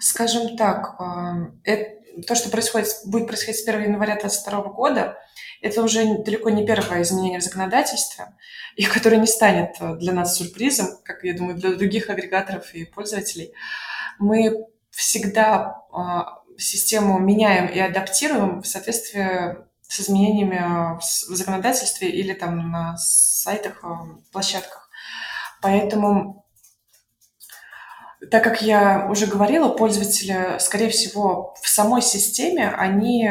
[0.00, 5.18] Скажем так, э, это, то, что происходит, будет происходить с 1 января 2022 года,
[5.60, 8.28] это уже далеко не первое изменение в законодательстве,
[8.76, 12.86] и которое не станет э, для нас сюрпризом, как, я думаю, для других агрегаторов и
[12.86, 13.52] пользователей.
[14.18, 22.70] Мы всегда а, систему меняем и адаптируем в соответствии с изменениями в законодательстве или там
[22.70, 24.88] на сайтах, а, площадках.
[25.60, 26.46] Поэтому,
[28.30, 33.30] так как я уже говорила, пользователи, скорее всего, в самой системе, они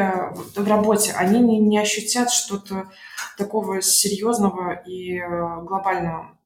[0.55, 2.89] в работе, они не, не ощутят что-то
[3.37, 6.37] такого серьезного и э, глобального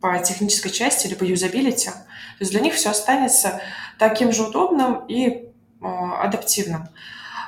[0.00, 1.90] по технической части или по юзабилити.
[1.90, 3.60] То есть для них все останется
[3.98, 5.42] таким же удобным и э,
[5.82, 6.88] адаптивным.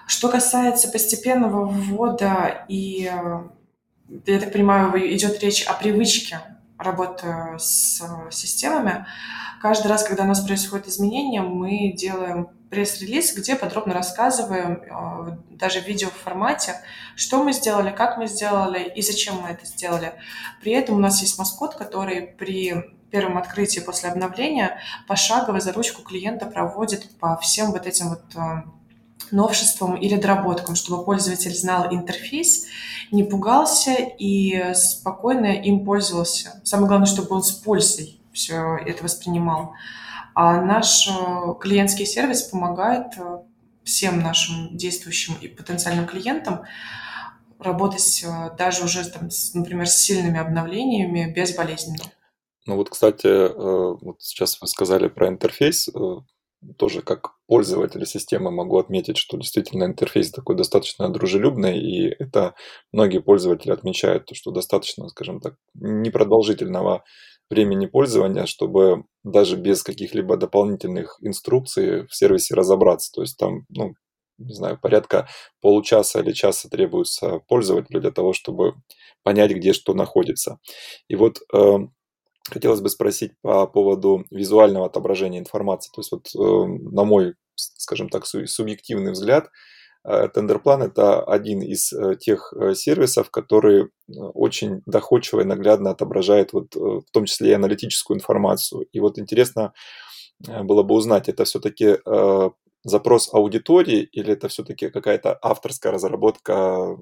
[0.07, 3.43] Что касается постепенного ввода и, э,
[4.27, 6.41] я так понимаю, идет речь о привычке
[6.79, 9.07] работы с системами,
[9.61, 15.83] каждый раз, когда у нас происходит изменение, мы делаем пресс-релиз, где подробно рассказываем, э, даже
[15.83, 16.77] в видеоформате,
[17.17, 20.15] что мы сделали, как мы сделали и зачем мы это сделали.
[20.63, 26.01] При этом у нас есть маскот, который при первом открытии после обновления пошагово за ручку
[26.01, 28.63] клиента проводит по всем вот этим вот э,
[29.31, 32.69] новшествам или доработкам, чтобы пользователь знал интерфейс,
[33.11, 36.63] не пугался и спокойно им пользовался.
[36.65, 39.75] Самое главное, чтобы он с пользой все это воспринимал.
[40.35, 43.39] А наш э, клиентский сервис помогает э,
[43.85, 46.63] всем нашим действующим и потенциальным клиентам
[47.59, 52.05] работать э, даже уже, там, с, например, с сильными обновлениями безболезненно.
[52.67, 53.53] Ну вот, кстати,
[54.05, 55.89] вот сейчас вы сказали про интерфейс.
[56.79, 62.55] Тоже как пользователь системы могу отметить, что действительно интерфейс такой достаточно дружелюбный, и это
[62.93, 67.03] многие пользователи отмечают, что достаточно, скажем так, непродолжительного
[67.53, 73.13] времени пользования, чтобы даже без каких-либо дополнительных инструкций в сервисе разобраться.
[73.13, 73.95] То есть там, ну,
[74.39, 75.29] не знаю, порядка
[75.61, 78.75] получаса или часа требуется пользователю для того, чтобы
[79.23, 80.59] понять, где что находится.
[81.09, 81.79] И вот э,
[82.51, 85.91] хотелось бы спросить по поводу визуального отображения информации.
[85.95, 89.51] То есть вот э, на мой, скажем так, субъективный взгляд,
[90.05, 96.75] Тендерплан– это один из э, тех э, сервисов, который очень доходчиво и наглядно отображает вот,
[96.75, 98.87] в том числе и аналитическую информацию.
[98.93, 99.73] И вот интересно
[100.41, 101.99] было бы узнать, это все-таки
[102.85, 106.97] запрос аудитории или это все-таки какая-то авторская разработка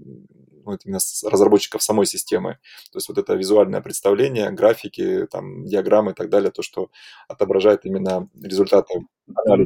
[0.65, 2.59] ну, именно разработчиков самой системы.
[2.93, 6.91] То есть вот это визуальное представление, графики, там, диаграммы и так далее, то, что
[7.29, 9.07] отображает именно результаты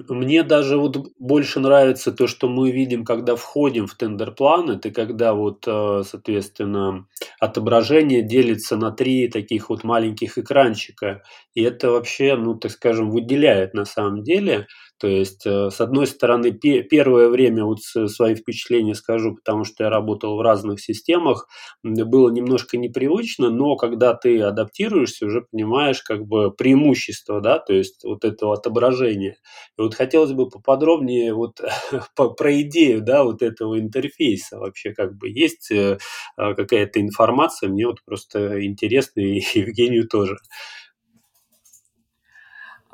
[0.09, 5.35] мне даже вот больше нравится то, что мы видим, когда входим в тендер-план, это когда
[5.35, 7.07] вот, э, соответственно,
[7.40, 11.22] отображение делится на три таких вот маленьких экранчика.
[11.55, 14.66] И это вообще, ну, так скажем, выделяет на самом деле.
[14.98, 19.90] То есть, э, с одной стороны, первое время вот свои впечатления скажу, потому что я
[19.90, 21.48] работал в разных системах,
[21.83, 28.04] было немножко непривычно, но когда ты адаптируешься, уже понимаешь как бы преимущество, да, то есть
[28.04, 29.37] вот этого отображения.
[29.78, 31.60] И вот хотелось бы поподробнее вот
[32.38, 35.98] про идею, да, вот этого интерфейса вообще как бы есть э,
[36.37, 40.37] а, какая-то информация, мне вот просто интересно и Евгению тоже.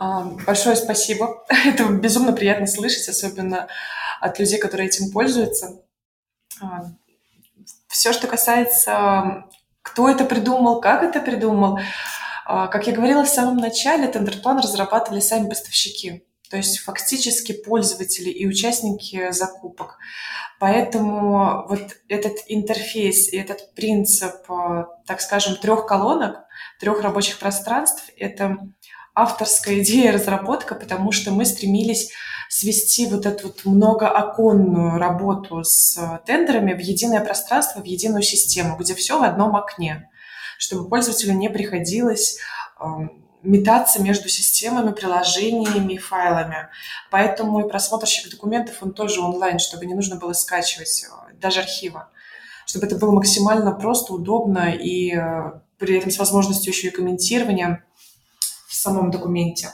[0.01, 1.45] А, большое спасибо.
[1.67, 3.69] Это безумно приятно слышать, особенно
[4.19, 5.83] от людей, которые этим пользуются.
[6.63, 6.87] А,
[7.87, 9.45] Все, что касается,
[9.83, 11.81] кто это придумал, как это придумал,
[12.47, 18.47] как я говорила в самом начале, тендерплан разрабатывали сами поставщики то есть фактически пользователи и
[18.47, 19.99] участники закупок.
[20.59, 26.45] Поэтому вот этот интерфейс и этот принцип, э, так скажем, трех колонок,
[26.81, 28.57] трех рабочих пространств, это
[29.21, 32.11] авторская идея разработка, потому что мы стремились
[32.49, 38.95] свести вот эту вот многооконную работу с тендерами в единое пространство, в единую систему, где
[38.95, 40.11] все в одном окне,
[40.59, 42.39] чтобы пользователю не приходилось
[42.81, 46.68] эм, метаться между системами, приложениями и файлами.
[47.11, 52.11] Поэтому и просмотрщик документов, он тоже онлайн, чтобы не нужно было скачивать э, даже архива.
[52.66, 57.85] Чтобы это было максимально просто, удобно и э, при этом с возможностью еще и комментирования
[58.71, 59.68] в самом документе.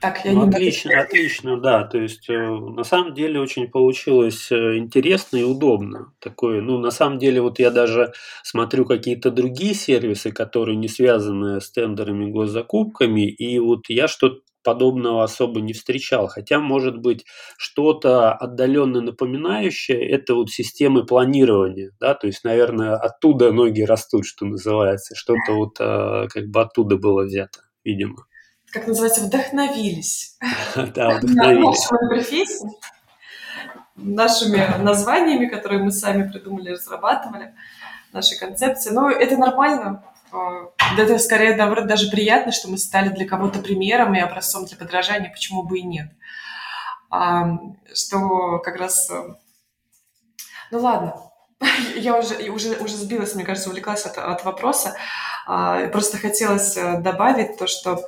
[0.00, 1.84] Так, я ну, отлично, отлично, да.
[1.84, 6.12] То есть, э, на самом деле, очень получилось э, интересно и удобно.
[6.18, 8.12] Такое, ну, на самом деле, вот я даже
[8.42, 15.22] смотрю какие-то другие сервисы, которые не связаны с тендерами, госзакупками, и вот я что-то подобного
[15.22, 16.26] особо не встречал.
[16.26, 17.24] Хотя, может быть,
[17.56, 24.46] что-то отдаленно напоминающее, это вот системы планирования, да, то есть, наверное, оттуда ноги растут, что
[24.46, 28.26] называется, что-то вот а, как бы оттуда было взято, видимо
[28.74, 30.36] как называется, вдохновились.
[30.94, 32.60] Да, вдохновились.
[33.94, 37.54] Нашими названиями, которые мы сами придумали, разрабатывали,
[38.12, 38.90] нашей концепции.
[38.90, 40.02] Но это нормально.
[40.34, 44.76] А, это скорее, наоборот, даже приятно, что мы стали для кого-то примером и образцом для
[44.76, 46.10] подражания, почему бы и нет.
[47.08, 47.58] А,
[47.94, 49.08] что как раз...
[49.10, 49.34] Э,
[50.72, 51.30] ну ладно,
[51.96, 54.96] я уже, уже, уже сбилась, мне кажется, увлеклась от, от вопроса.
[55.46, 58.00] А, просто хотелось э, добавить то, что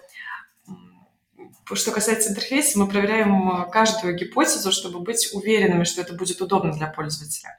[1.73, 6.73] что касается интерфейса, мы проверяем э, каждую гипотезу, чтобы быть уверенными, что это будет удобно
[6.73, 7.57] для пользователя.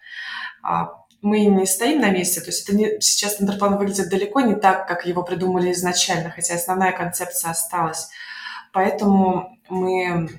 [0.61, 4.55] А, мы не стоим на месте, то есть это не, сейчас стендерплан выглядит далеко не
[4.55, 8.09] так, как его придумали изначально, хотя основная концепция осталась.
[8.71, 10.29] Поэтому мы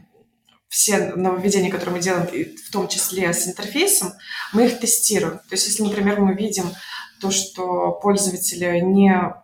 [0.69, 4.13] все нововведения, которые мы делаем, в том числе с интерфейсом,
[4.53, 5.39] мы их тестируем.
[5.39, 6.71] То есть если, например, мы видим
[7.21, 9.35] то, что пользователи не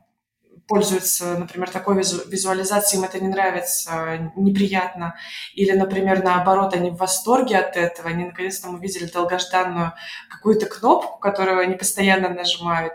[0.67, 5.15] пользуются, например, такой визу визуализацией, им это не нравится, неприятно,
[5.55, 9.93] или, например, наоборот, они в восторге от этого, они наконец-то увидели долгожданную
[10.31, 12.95] какую-то кнопку, которую они постоянно нажимают.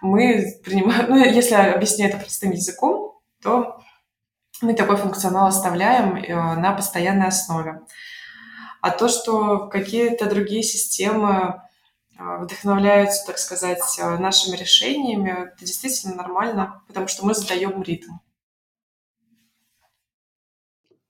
[0.00, 3.80] Мы принимаем, ну, если объяснять это простым языком, то
[4.60, 7.80] мы такой функционал оставляем э, на постоянной основе.
[8.80, 11.62] А то, что какие-то другие системы
[12.18, 18.12] вдохновляются, так сказать, а, нашими решениями, это действительно нормально, потому что мы задаем ритм.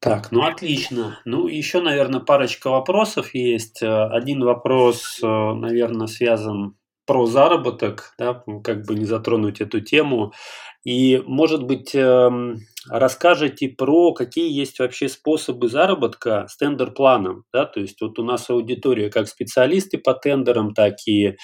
[0.04, 1.18] Так, ну отлично.
[1.24, 3.82] Ну, еще, наверное, парочка вопросов есть.
[3.82, 6.76] Один вопрос, э, наверное, связан
[7.06, 10.34] про заработок, да, как бы не затронуть эту тему.
[10.84, 17.44] И, может быть, эм, расскажете про какие есть вообще способы заработка с тендер-планом.
[17.52, 17.66] Да?
[17.66, 21.34] То есть вот у нас аудитория как специалисты по тендерам, так и э,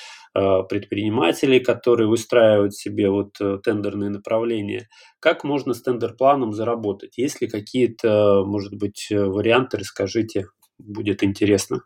[0.68, 4.88] предприниматели, которые выстраивают себе вот э, тендерные направления.
[5.18, 7.18] Как можно с тендер-планом заработать?
[7.18, 10.46] Есть ли какие-то, может быть, варианты, расскажите,
[10.78, 11.82] будет интересно.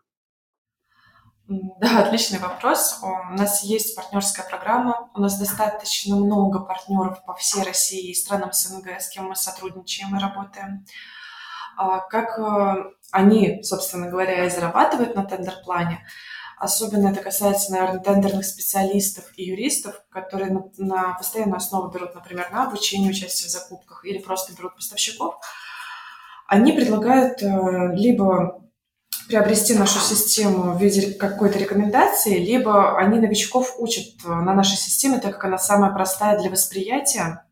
[1.47, 2.99] Да, отличный вопрос.
[3.03, 5.09] У нас есть партнерская программа.
[5.13, 10.15] У нас достаточно много партнеров по всей России и странам СНГ, с кем мы сотрудничаем
[10.15, 10.85] и работаем.
[11.77, 16.05] А как э, они, собственно говоря, и зарабатывают на тендер-плане,
[16.57, 22.49] Особенно это касается, наверное, тендерных специалистов и юристов, которые на, на постоянную основу берут, например,
[22.49, 25.35] на обучение, участие в закупках или просто берут поставщиков.
[26.47, 28.64] Они предлагают э, либо
[29.27, 35.19] приобрести нашу систему в виде какой-то рекомендации, либо они новичков учат э, на нашей системе,
[35.19, 37.45] так как она самая простая для восприятия.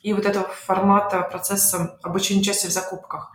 [0.00, 3.32] И вот этого формата процесса обучения участия в закупках.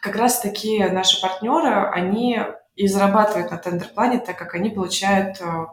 [0.00, 2.40] Как раз такие наши партнеры, они
[2.76, 5.66] и зарабатывают на тендер-плане, так как они получают э,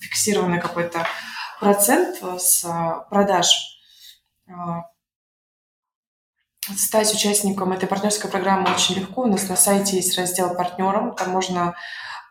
[0.00, 1.06] фиксированный какой-то
[1.60, 3.78] процент с э, продаж
[6.76, 9.22] Стать участником этой партнерской программы очень легко.
[9.22, 11.16] У нас на сайте есть раздел «Партнерам».
[11.16, 11.74] Там можно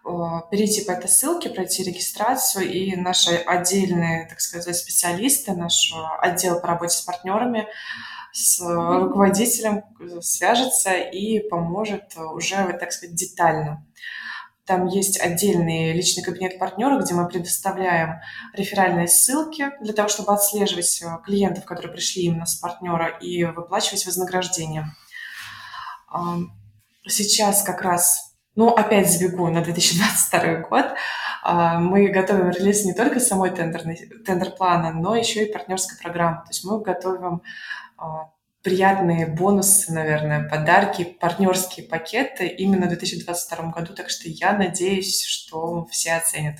[0.06, 0.10] э,
[0.50, 6.68] перейти по этой ссылке, пройти регистрацию, и наши отдельные, так сказать, специалисты, наш отдел по
[6.68, 7.68] работе с партнерами,
[8.32, 9.84] с руководителем
[10.22, 13.86] свяжется и поможет уже, так сказать, детально
[14.72, 18.22] там есть отдельный личный кабинет партнера, где мы предоставляем
[18.54, 24.06] реферальные ссылки для того, чтобы отслеживать э, клиентов, которые пришли именно с партнера, и выплачивать
[24.06, 24.86] вознаграждение.
[27.06, 30.86] Сейчас как раз, ну, опять забегу на 2022 год,
[31.44, 36.44] а, мы готовим релиз не только самой тендерной, тендер-плана, но еще и партнерской программы.
[36.44, 37.42] То есть мы готовим
[37.98, 38.30] а,
[38.64, 43.94] приятные бонусы, наверное, подарки, партнерские пакеты именно в 2022 году.
[43.94, 46.58] Так что я надеюсь, что все оценят.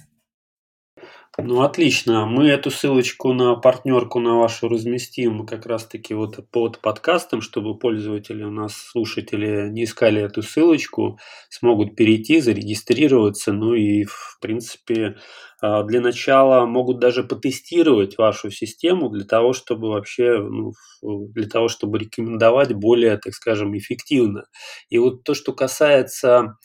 [1.40, 2.26] Ну, отлично.
[2.26, 8.44] Мы эту ссылочку на партнерку на вашу разместим как раз-таки вот под подкастом, чтобы пользователи
[8.44, 11.20] у нас, слушатели, не искали эту ссылочку,
[11.50, 15.16] смогут перейти, зарегистрироваться, ну и, в принципе,
[15.62, 21.70] а, для начала могут даже потестировать вашу систему для того, чтобы вообще, ну, для того,
[21.70, 24.44] чтобы рекомендовать более, так скажем, эффективно.
[24.90, 26.58] И вот то, что касается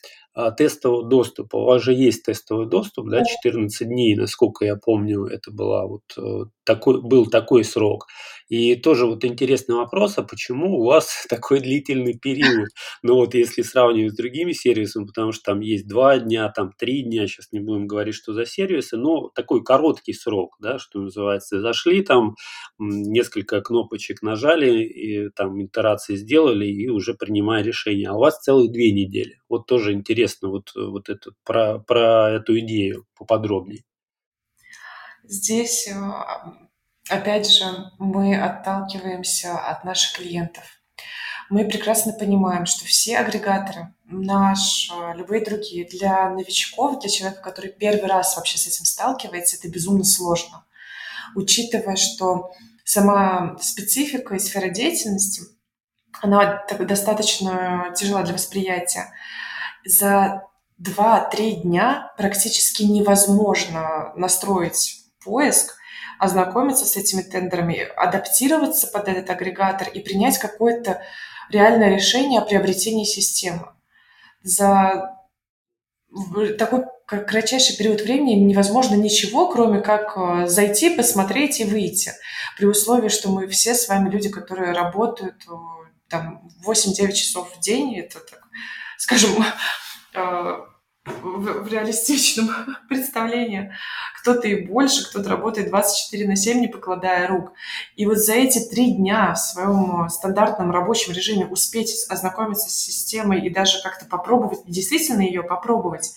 [0.56, 1.56] тестового доступа.
[1.56, 6.02] У вас же есть тестовый доступ, да, 14 дней, насколько я помню, это была вот
[6.18, 8.06] э, такой, был такой срок.
[8.48, 12.68] И тоже вот интересный вопрос, а почему у вас такой длительный период?
[13.02, 17.02] Ну вот если сравнивать с другими сервисами, потому что там есть два дня, там три
[17.02, 21.60] дня, сейчас не будем говорить, что за сервисы, но такой короткий срок, да, что называется.
[21.60, 22.36] Зашли там,
[22.78, 28.10] несколько кнопочек нажали, и там итерации сделали, и уже принимая решение.
[28.10, 29.40] А у вас целых две недели.
[29.48, 33.82] Вот тоже интересно вот, вот это, про, про эту идею поподробнее.
[35.28, 35.94] Здесь, э,
[37.08, 37.64] опять же,
[37.98, 40.64] мы отталкиваемся от наших клиентов.
[41.50, 47.72] Мы прекрасно понимаем, что все агрегаторы, наш, э, любые другие, для новичков, для человека, который
[47.72, 50.64] первый раз вообще с этим сталкивается, это безумно сложно.
[51.34, 52.52] Учитывая, что
[52.84, 55.42] сама специфика и сфера деятельности,
[56.22, 59.12] она достаточно тяжела для восприятия.
[59.84, 60.44] За
[60.78, 65.76] 2-3 дня практически невозможно настроить поиск,
[66.18, 71.02] ознакомиться с этими тендерами, адаптироваться под этот агрегатор и принять какое-то
[71.50, 73.72] реальное решение о приобретении системы.
[74.42, 75.16] За
[76.58, 82.12] такой кратчайший период времени невозможно ничего, кроме как э, зайти, посмотреть и выйти.
[82.56, 85.52] При условии, что мы все с вами люди, которые работают э,
[86.08, 88.40] там 8-9 часов в день, это так,
[88.98, 89.30] скажем,
[90.14, 90.56] э,
[91.06, 92.50] в, в реалистичном
[92.88, 93.72] представлении.
[94.20, 97.52] Кто-то и больше, кто-то работает 24 на 7, не покладая рук.
[97.94, 103.46] И вот за эти три дня в своем стандартном рабочем режиме успеть ознакомиться с системой
[103.46, 106.14] и даже как-то попробовать, действительно ее попробовать,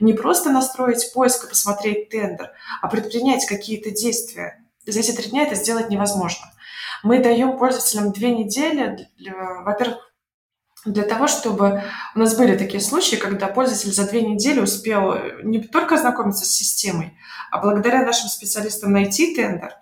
[0.00, 4.64] не просто настроить поиск и посмотреть тендер, а предпринять какие-то действия.
[4.86, 6.46] За эти три дня это сделать невозможно.
[7.02, 9.08] Мы даем пользователям две недели,
[9.64, 10.07] во-первых,
[10.84, 11.82] для того, чтобы
[12.14, 16.44] у нас были такие случаи, когда пользователь за две недели успел э, не только ознакомиться
[16.44, 17.18] с системой,
[17.50, 19.74] а благодаря нашим специалистам найти тендер,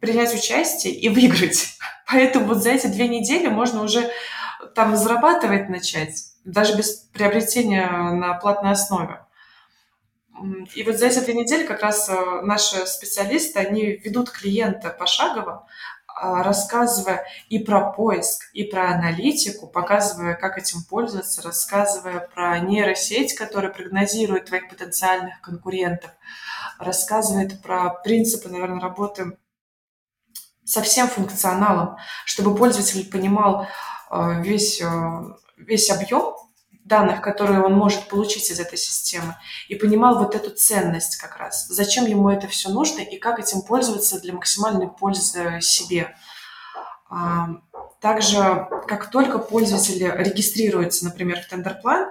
[0.00, 1.78] принять участие и выиграть.
[2.10, 4.10] Поэтому вот за эти две недели можно уже
[4.74, 9.20] там зарабатывать начать, даже без приобретения на платной основе.
[10.74, 15.66] И вот за эти две недели как раз э, наши специалисты, они ведут клиента пошагово,
[16.20, 23.72] рассказывая и про поиск, и про аналитику, показывая, как этим пользоваться, рассказывая про нейросеть, которая
[23.72, 26.10] прогнозирует твоих потенциальных конкурентов,
[26.78, 29.36] рассказывает про принципы, наверное, работы
[30.64, 33.66] со всем функционалом, чтобы пользователь понимал
[34.08, 36.34] а, весь, а, весь объем
[36.84, 39.36] данных, которые он может получить из этой системы,
[39.68, 43.62] и понимал вот эту ценность как раз, зачем ему это все нужно и как этим
[43.62, 46.14] пользоваться для максимальной пользы себе.
[47.10, 47.48] А,
[48.00, 52.10] также, как только пользователь регистрируется, например, в тендерплан,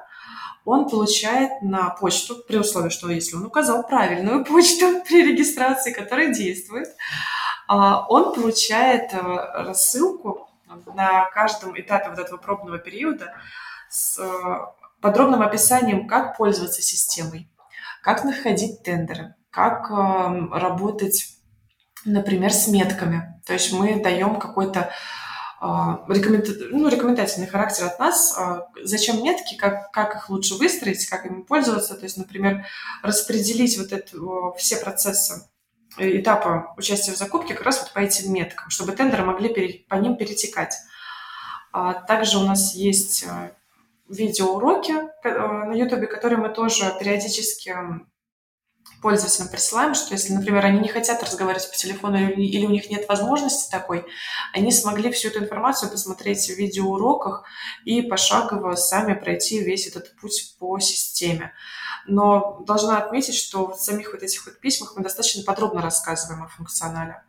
[0.65, 6.33] он получает на почту, при условии, что если он указал правильную почту при регистрации, которая
[6.33, 6.87] действует,
[7.67, 10.49] а, он получает э, рассылку
[10.95, 13.33] на каждом этапе вот этого пробного периода
[13.93, 14.57] с э,
[15.01, 17.47] подробным описанием, как пользоваться системой,
[18.01, 21.37] как находить тендеры, как эм, работать,
[22.03, 23.39] например, с метками.
[23.45, 24.89] То есть мы даем какой-то
[25.61, 28.35] э, ну, рекомендательный характер от нас.
[28.35, 31.93] Э, зачем метки, как, как их лучше выстроить, как ими пользоваться.
[31.93, 32.65] То есть, например,
[33.03, 34.17] распределить вот это,
[34.57, 35.47] все процессы
[35.97, 40.15] этапа участия в закупке как раз вот по этим меткам, чтобы тендеры могли по ним
[40.17, 40.75] перетекать.
[41.71, 43.25] А также у нас есть
[44.09, 47.75] видеоуроки э, на YouTube, которые мы тоже периодически
[49.03, 53.07] пользователям присылаем, что если, например, они не хотят разговаривать по телефону или у них нет
[53.07, 54.05] возможности такой,
[54.53, 57.43] они смогли всю эту информацию посмотреть в видеоуроках
[57.83, 61.53] и пошагово сами пройти весь этот путь по системе.
[62.07, 66.47] Но должна отметить, что в самих вот этих вот письмах мы достаточно подробно рассказываем о
[66.47, 67.23] функционале.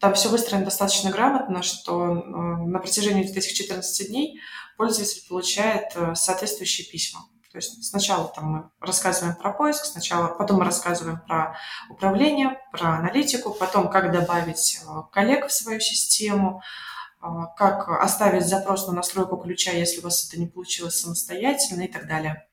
[0.00, 2.20] Там все выстроено достаточно грамотно, что э,
[2.66, 4.40] на протяжении этих 14 дней
[4.82, 7.20] пользователь получает э, соответствующие письма.
[7.52, 11.56] То есть сначала там мы рассказываем про поиск, сначала, потом мы рассказываем про
[11.88, 16.62] управление, про аналитику, потом как добавить э, коллег в свою систему,
[17.22, 17.26] э,
[17.56, 22.08] как оставить запрос на настройку ключа, если у вас это не получилось самостоятельно и так
[22.08, 22.48] далее.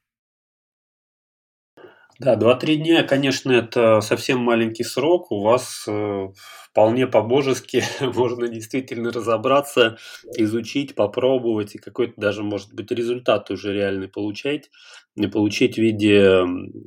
[2.20, 5.32] Да, 2-3 дня, конечно, это совсем маленький срок.
[5.32, 6.28] У вас э,
[6.70, 9.98] вполне по-божески можно действительно разобраться,
[10.36, 14.70] изучить, попробовать и какой-то даже, может быть, результат уже реальный получать.
[15.16, 16.44] Не получить в виде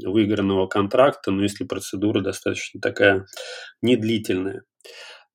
[0.06, 3.26] выигранного контракта, но если процедура достаточно такая
[3.80, 4.62] недлительная.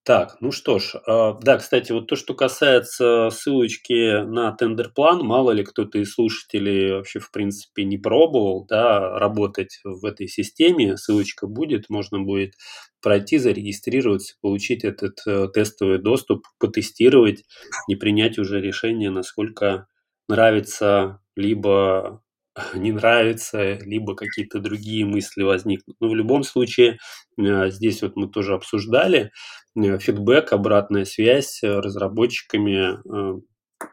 [0.08, 5.52] Так, ну что ж, э, да, кстати, вот то, что касается ссылочки на тендер-план, мало
[5.52, 11.46] ли кто-то из слушателей вообще, в принципе, не пробовал, да, работать в этой системе, ссылочка
[11.46, 12.54] будет, можно будет
[13.02, 17.44] пройти, зарегистрироваться, получить этот э, тестовый доступ, потестировать
[17.90, 19.88] и принять уже решение, насколько
[20.30, 22.22] нравится либо
[22.76, 25.98] не нравится, либо какие-то другие мысли возникнут.
[26.00, 26.98] Но в любом случае,
[27.40, 29.32] э, здесь вот мы тоже обсуждали,
[29.76, 32.98] э, фидбэк, обратная связь разработчиками,
[33.38, 33.40] э,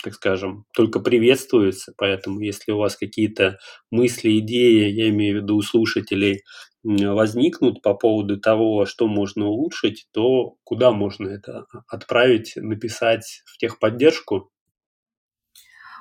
[0.02, 3.58] так скажем, только приветствуется, поэтому если у вас какие-то
[3.90, 6.42] мысли, идеи, я имею в виду у слушателей,
[6.82, 14.50] возникнут по поводу того, что можно улучшить, то куда можно это отправить, написать в техподдержку?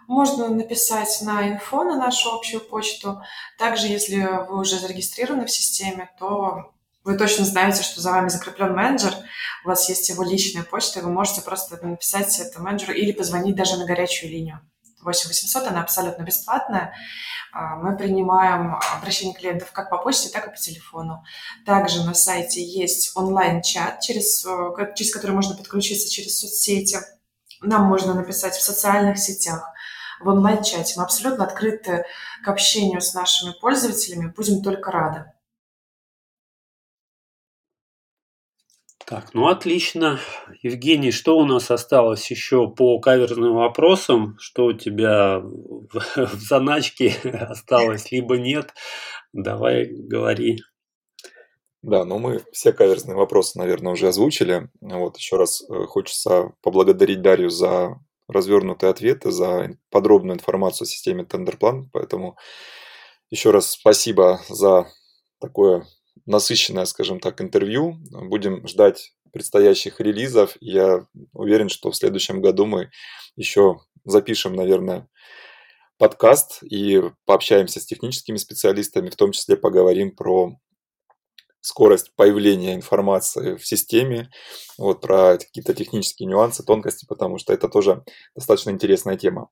[0.07, 3.21] Можно написать на инфо, на нашу общую почту.
[3.57, 6.73] Также, если вы уже зарегистрированы в системе, то
[7.03, 9.13] вы точно знаете, что за вами закреплен менеджер,
[9.65, 13.55] у вас есть его личная почта, и вы можете просто написать это менеджеру или позвонить
[13.55, 14.61] даже на горячую линию.
[15.01, 16.93] 8 800, она абсолютно бесплатная.
[17.51, 21.23] А, мы принимаем обращения клиентов как по почте, так и по телефону.
[21.65, 26.99] Также на сайте есть онлайн-чат, через, э, через который можно подключиться через соцсети.
[27.61, 29.72] Нам можно написать в социальных сетях
[30.23, 30.95] в онлайн-чате.
[30.97, 32.05] Мы абсолютно открыты
[32.43, 35.25] к общению с нашими пользователями, будем только рады.
[39.05, 40.19] Так, ну отлично.
[40.61, 44.37] Евгений, что у нас осталось еще по каверзным вопросам?
[44.39, 47.13] Что у тебя в, в заначке
[47.49, 48.73] осталось, либо нет?
[49.33, 50.59] Давай говори.
[51.81, 54.69] Да, ну мы все каверзные вопросы, наверное, уже озвучили.
[54.79, 57.99] Вот еще раз э, хочется поблагодарить Дарью за
[58.33, 61.89] развернутые ответы, за подробную информацию о системе Тендерплан.
[61.91, 62.37] Поэтому
[63.29, 64.87] еще раз спасибо за
[65.39, 65.85] такое
[66.25, 67.97] насыщенное, скажем так, интервью.
[68.11, 70.55] Будем ждать предстоящих релизов.
[70.59, 72.91] Я уверен, что в следующем году мы
[73.35, 75.07] еще запишем, наверное,
[75.97, 80.57] подкаст и пообщаемся с техническими специалистами, в том числе поговорим про
[81.63, 84.29] скорость появления информации в системе,
[84.77, 88.03] вот про какие-то технические нюансы, тонкости, потому что это тоже
[88.35, 89.49] достаточно интересная тема.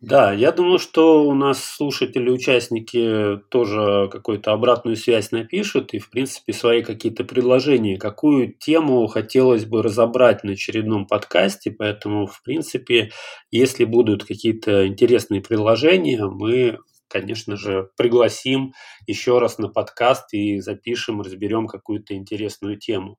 [0.00, 6.08] Да, я думаю, что у нас слушатели, участники тоже какую-то обратную связь напишут и, в
[6.08, 11.70] принципе, свои какие-то предложения, какую тему хотелось бы разобрать на очередном подкасте.
[11.70, 13.10] Поэтому, в принципе,
[13.50, 16.78] если будут какие-то интересные предложения, мы
[17.10, 18.72] конечно же, пригласим
[19.06, 23.18] еще раз на подкаст и запишем, разберем какую-то интересную тему.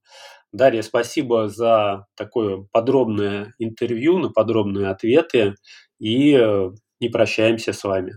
[0.51, 5.55] Дарья, спасибо за такое подробное интервью, на подробные ответы
[5.99, 8.13] и э, не прощаемся с вами.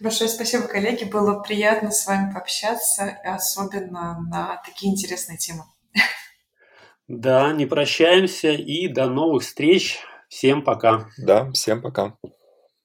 [0.00, 1.04] Большое спасибо, коллеги.
[1.04, 5.64] Было приятно с вами пообщаться, особенно на такие интересные темы.
[7.06, 9.98] Да, не прощаемся и до новых встреч.
[10.28, 11.06] Всем пока.
[11.18, 12.16] Да, всем пока.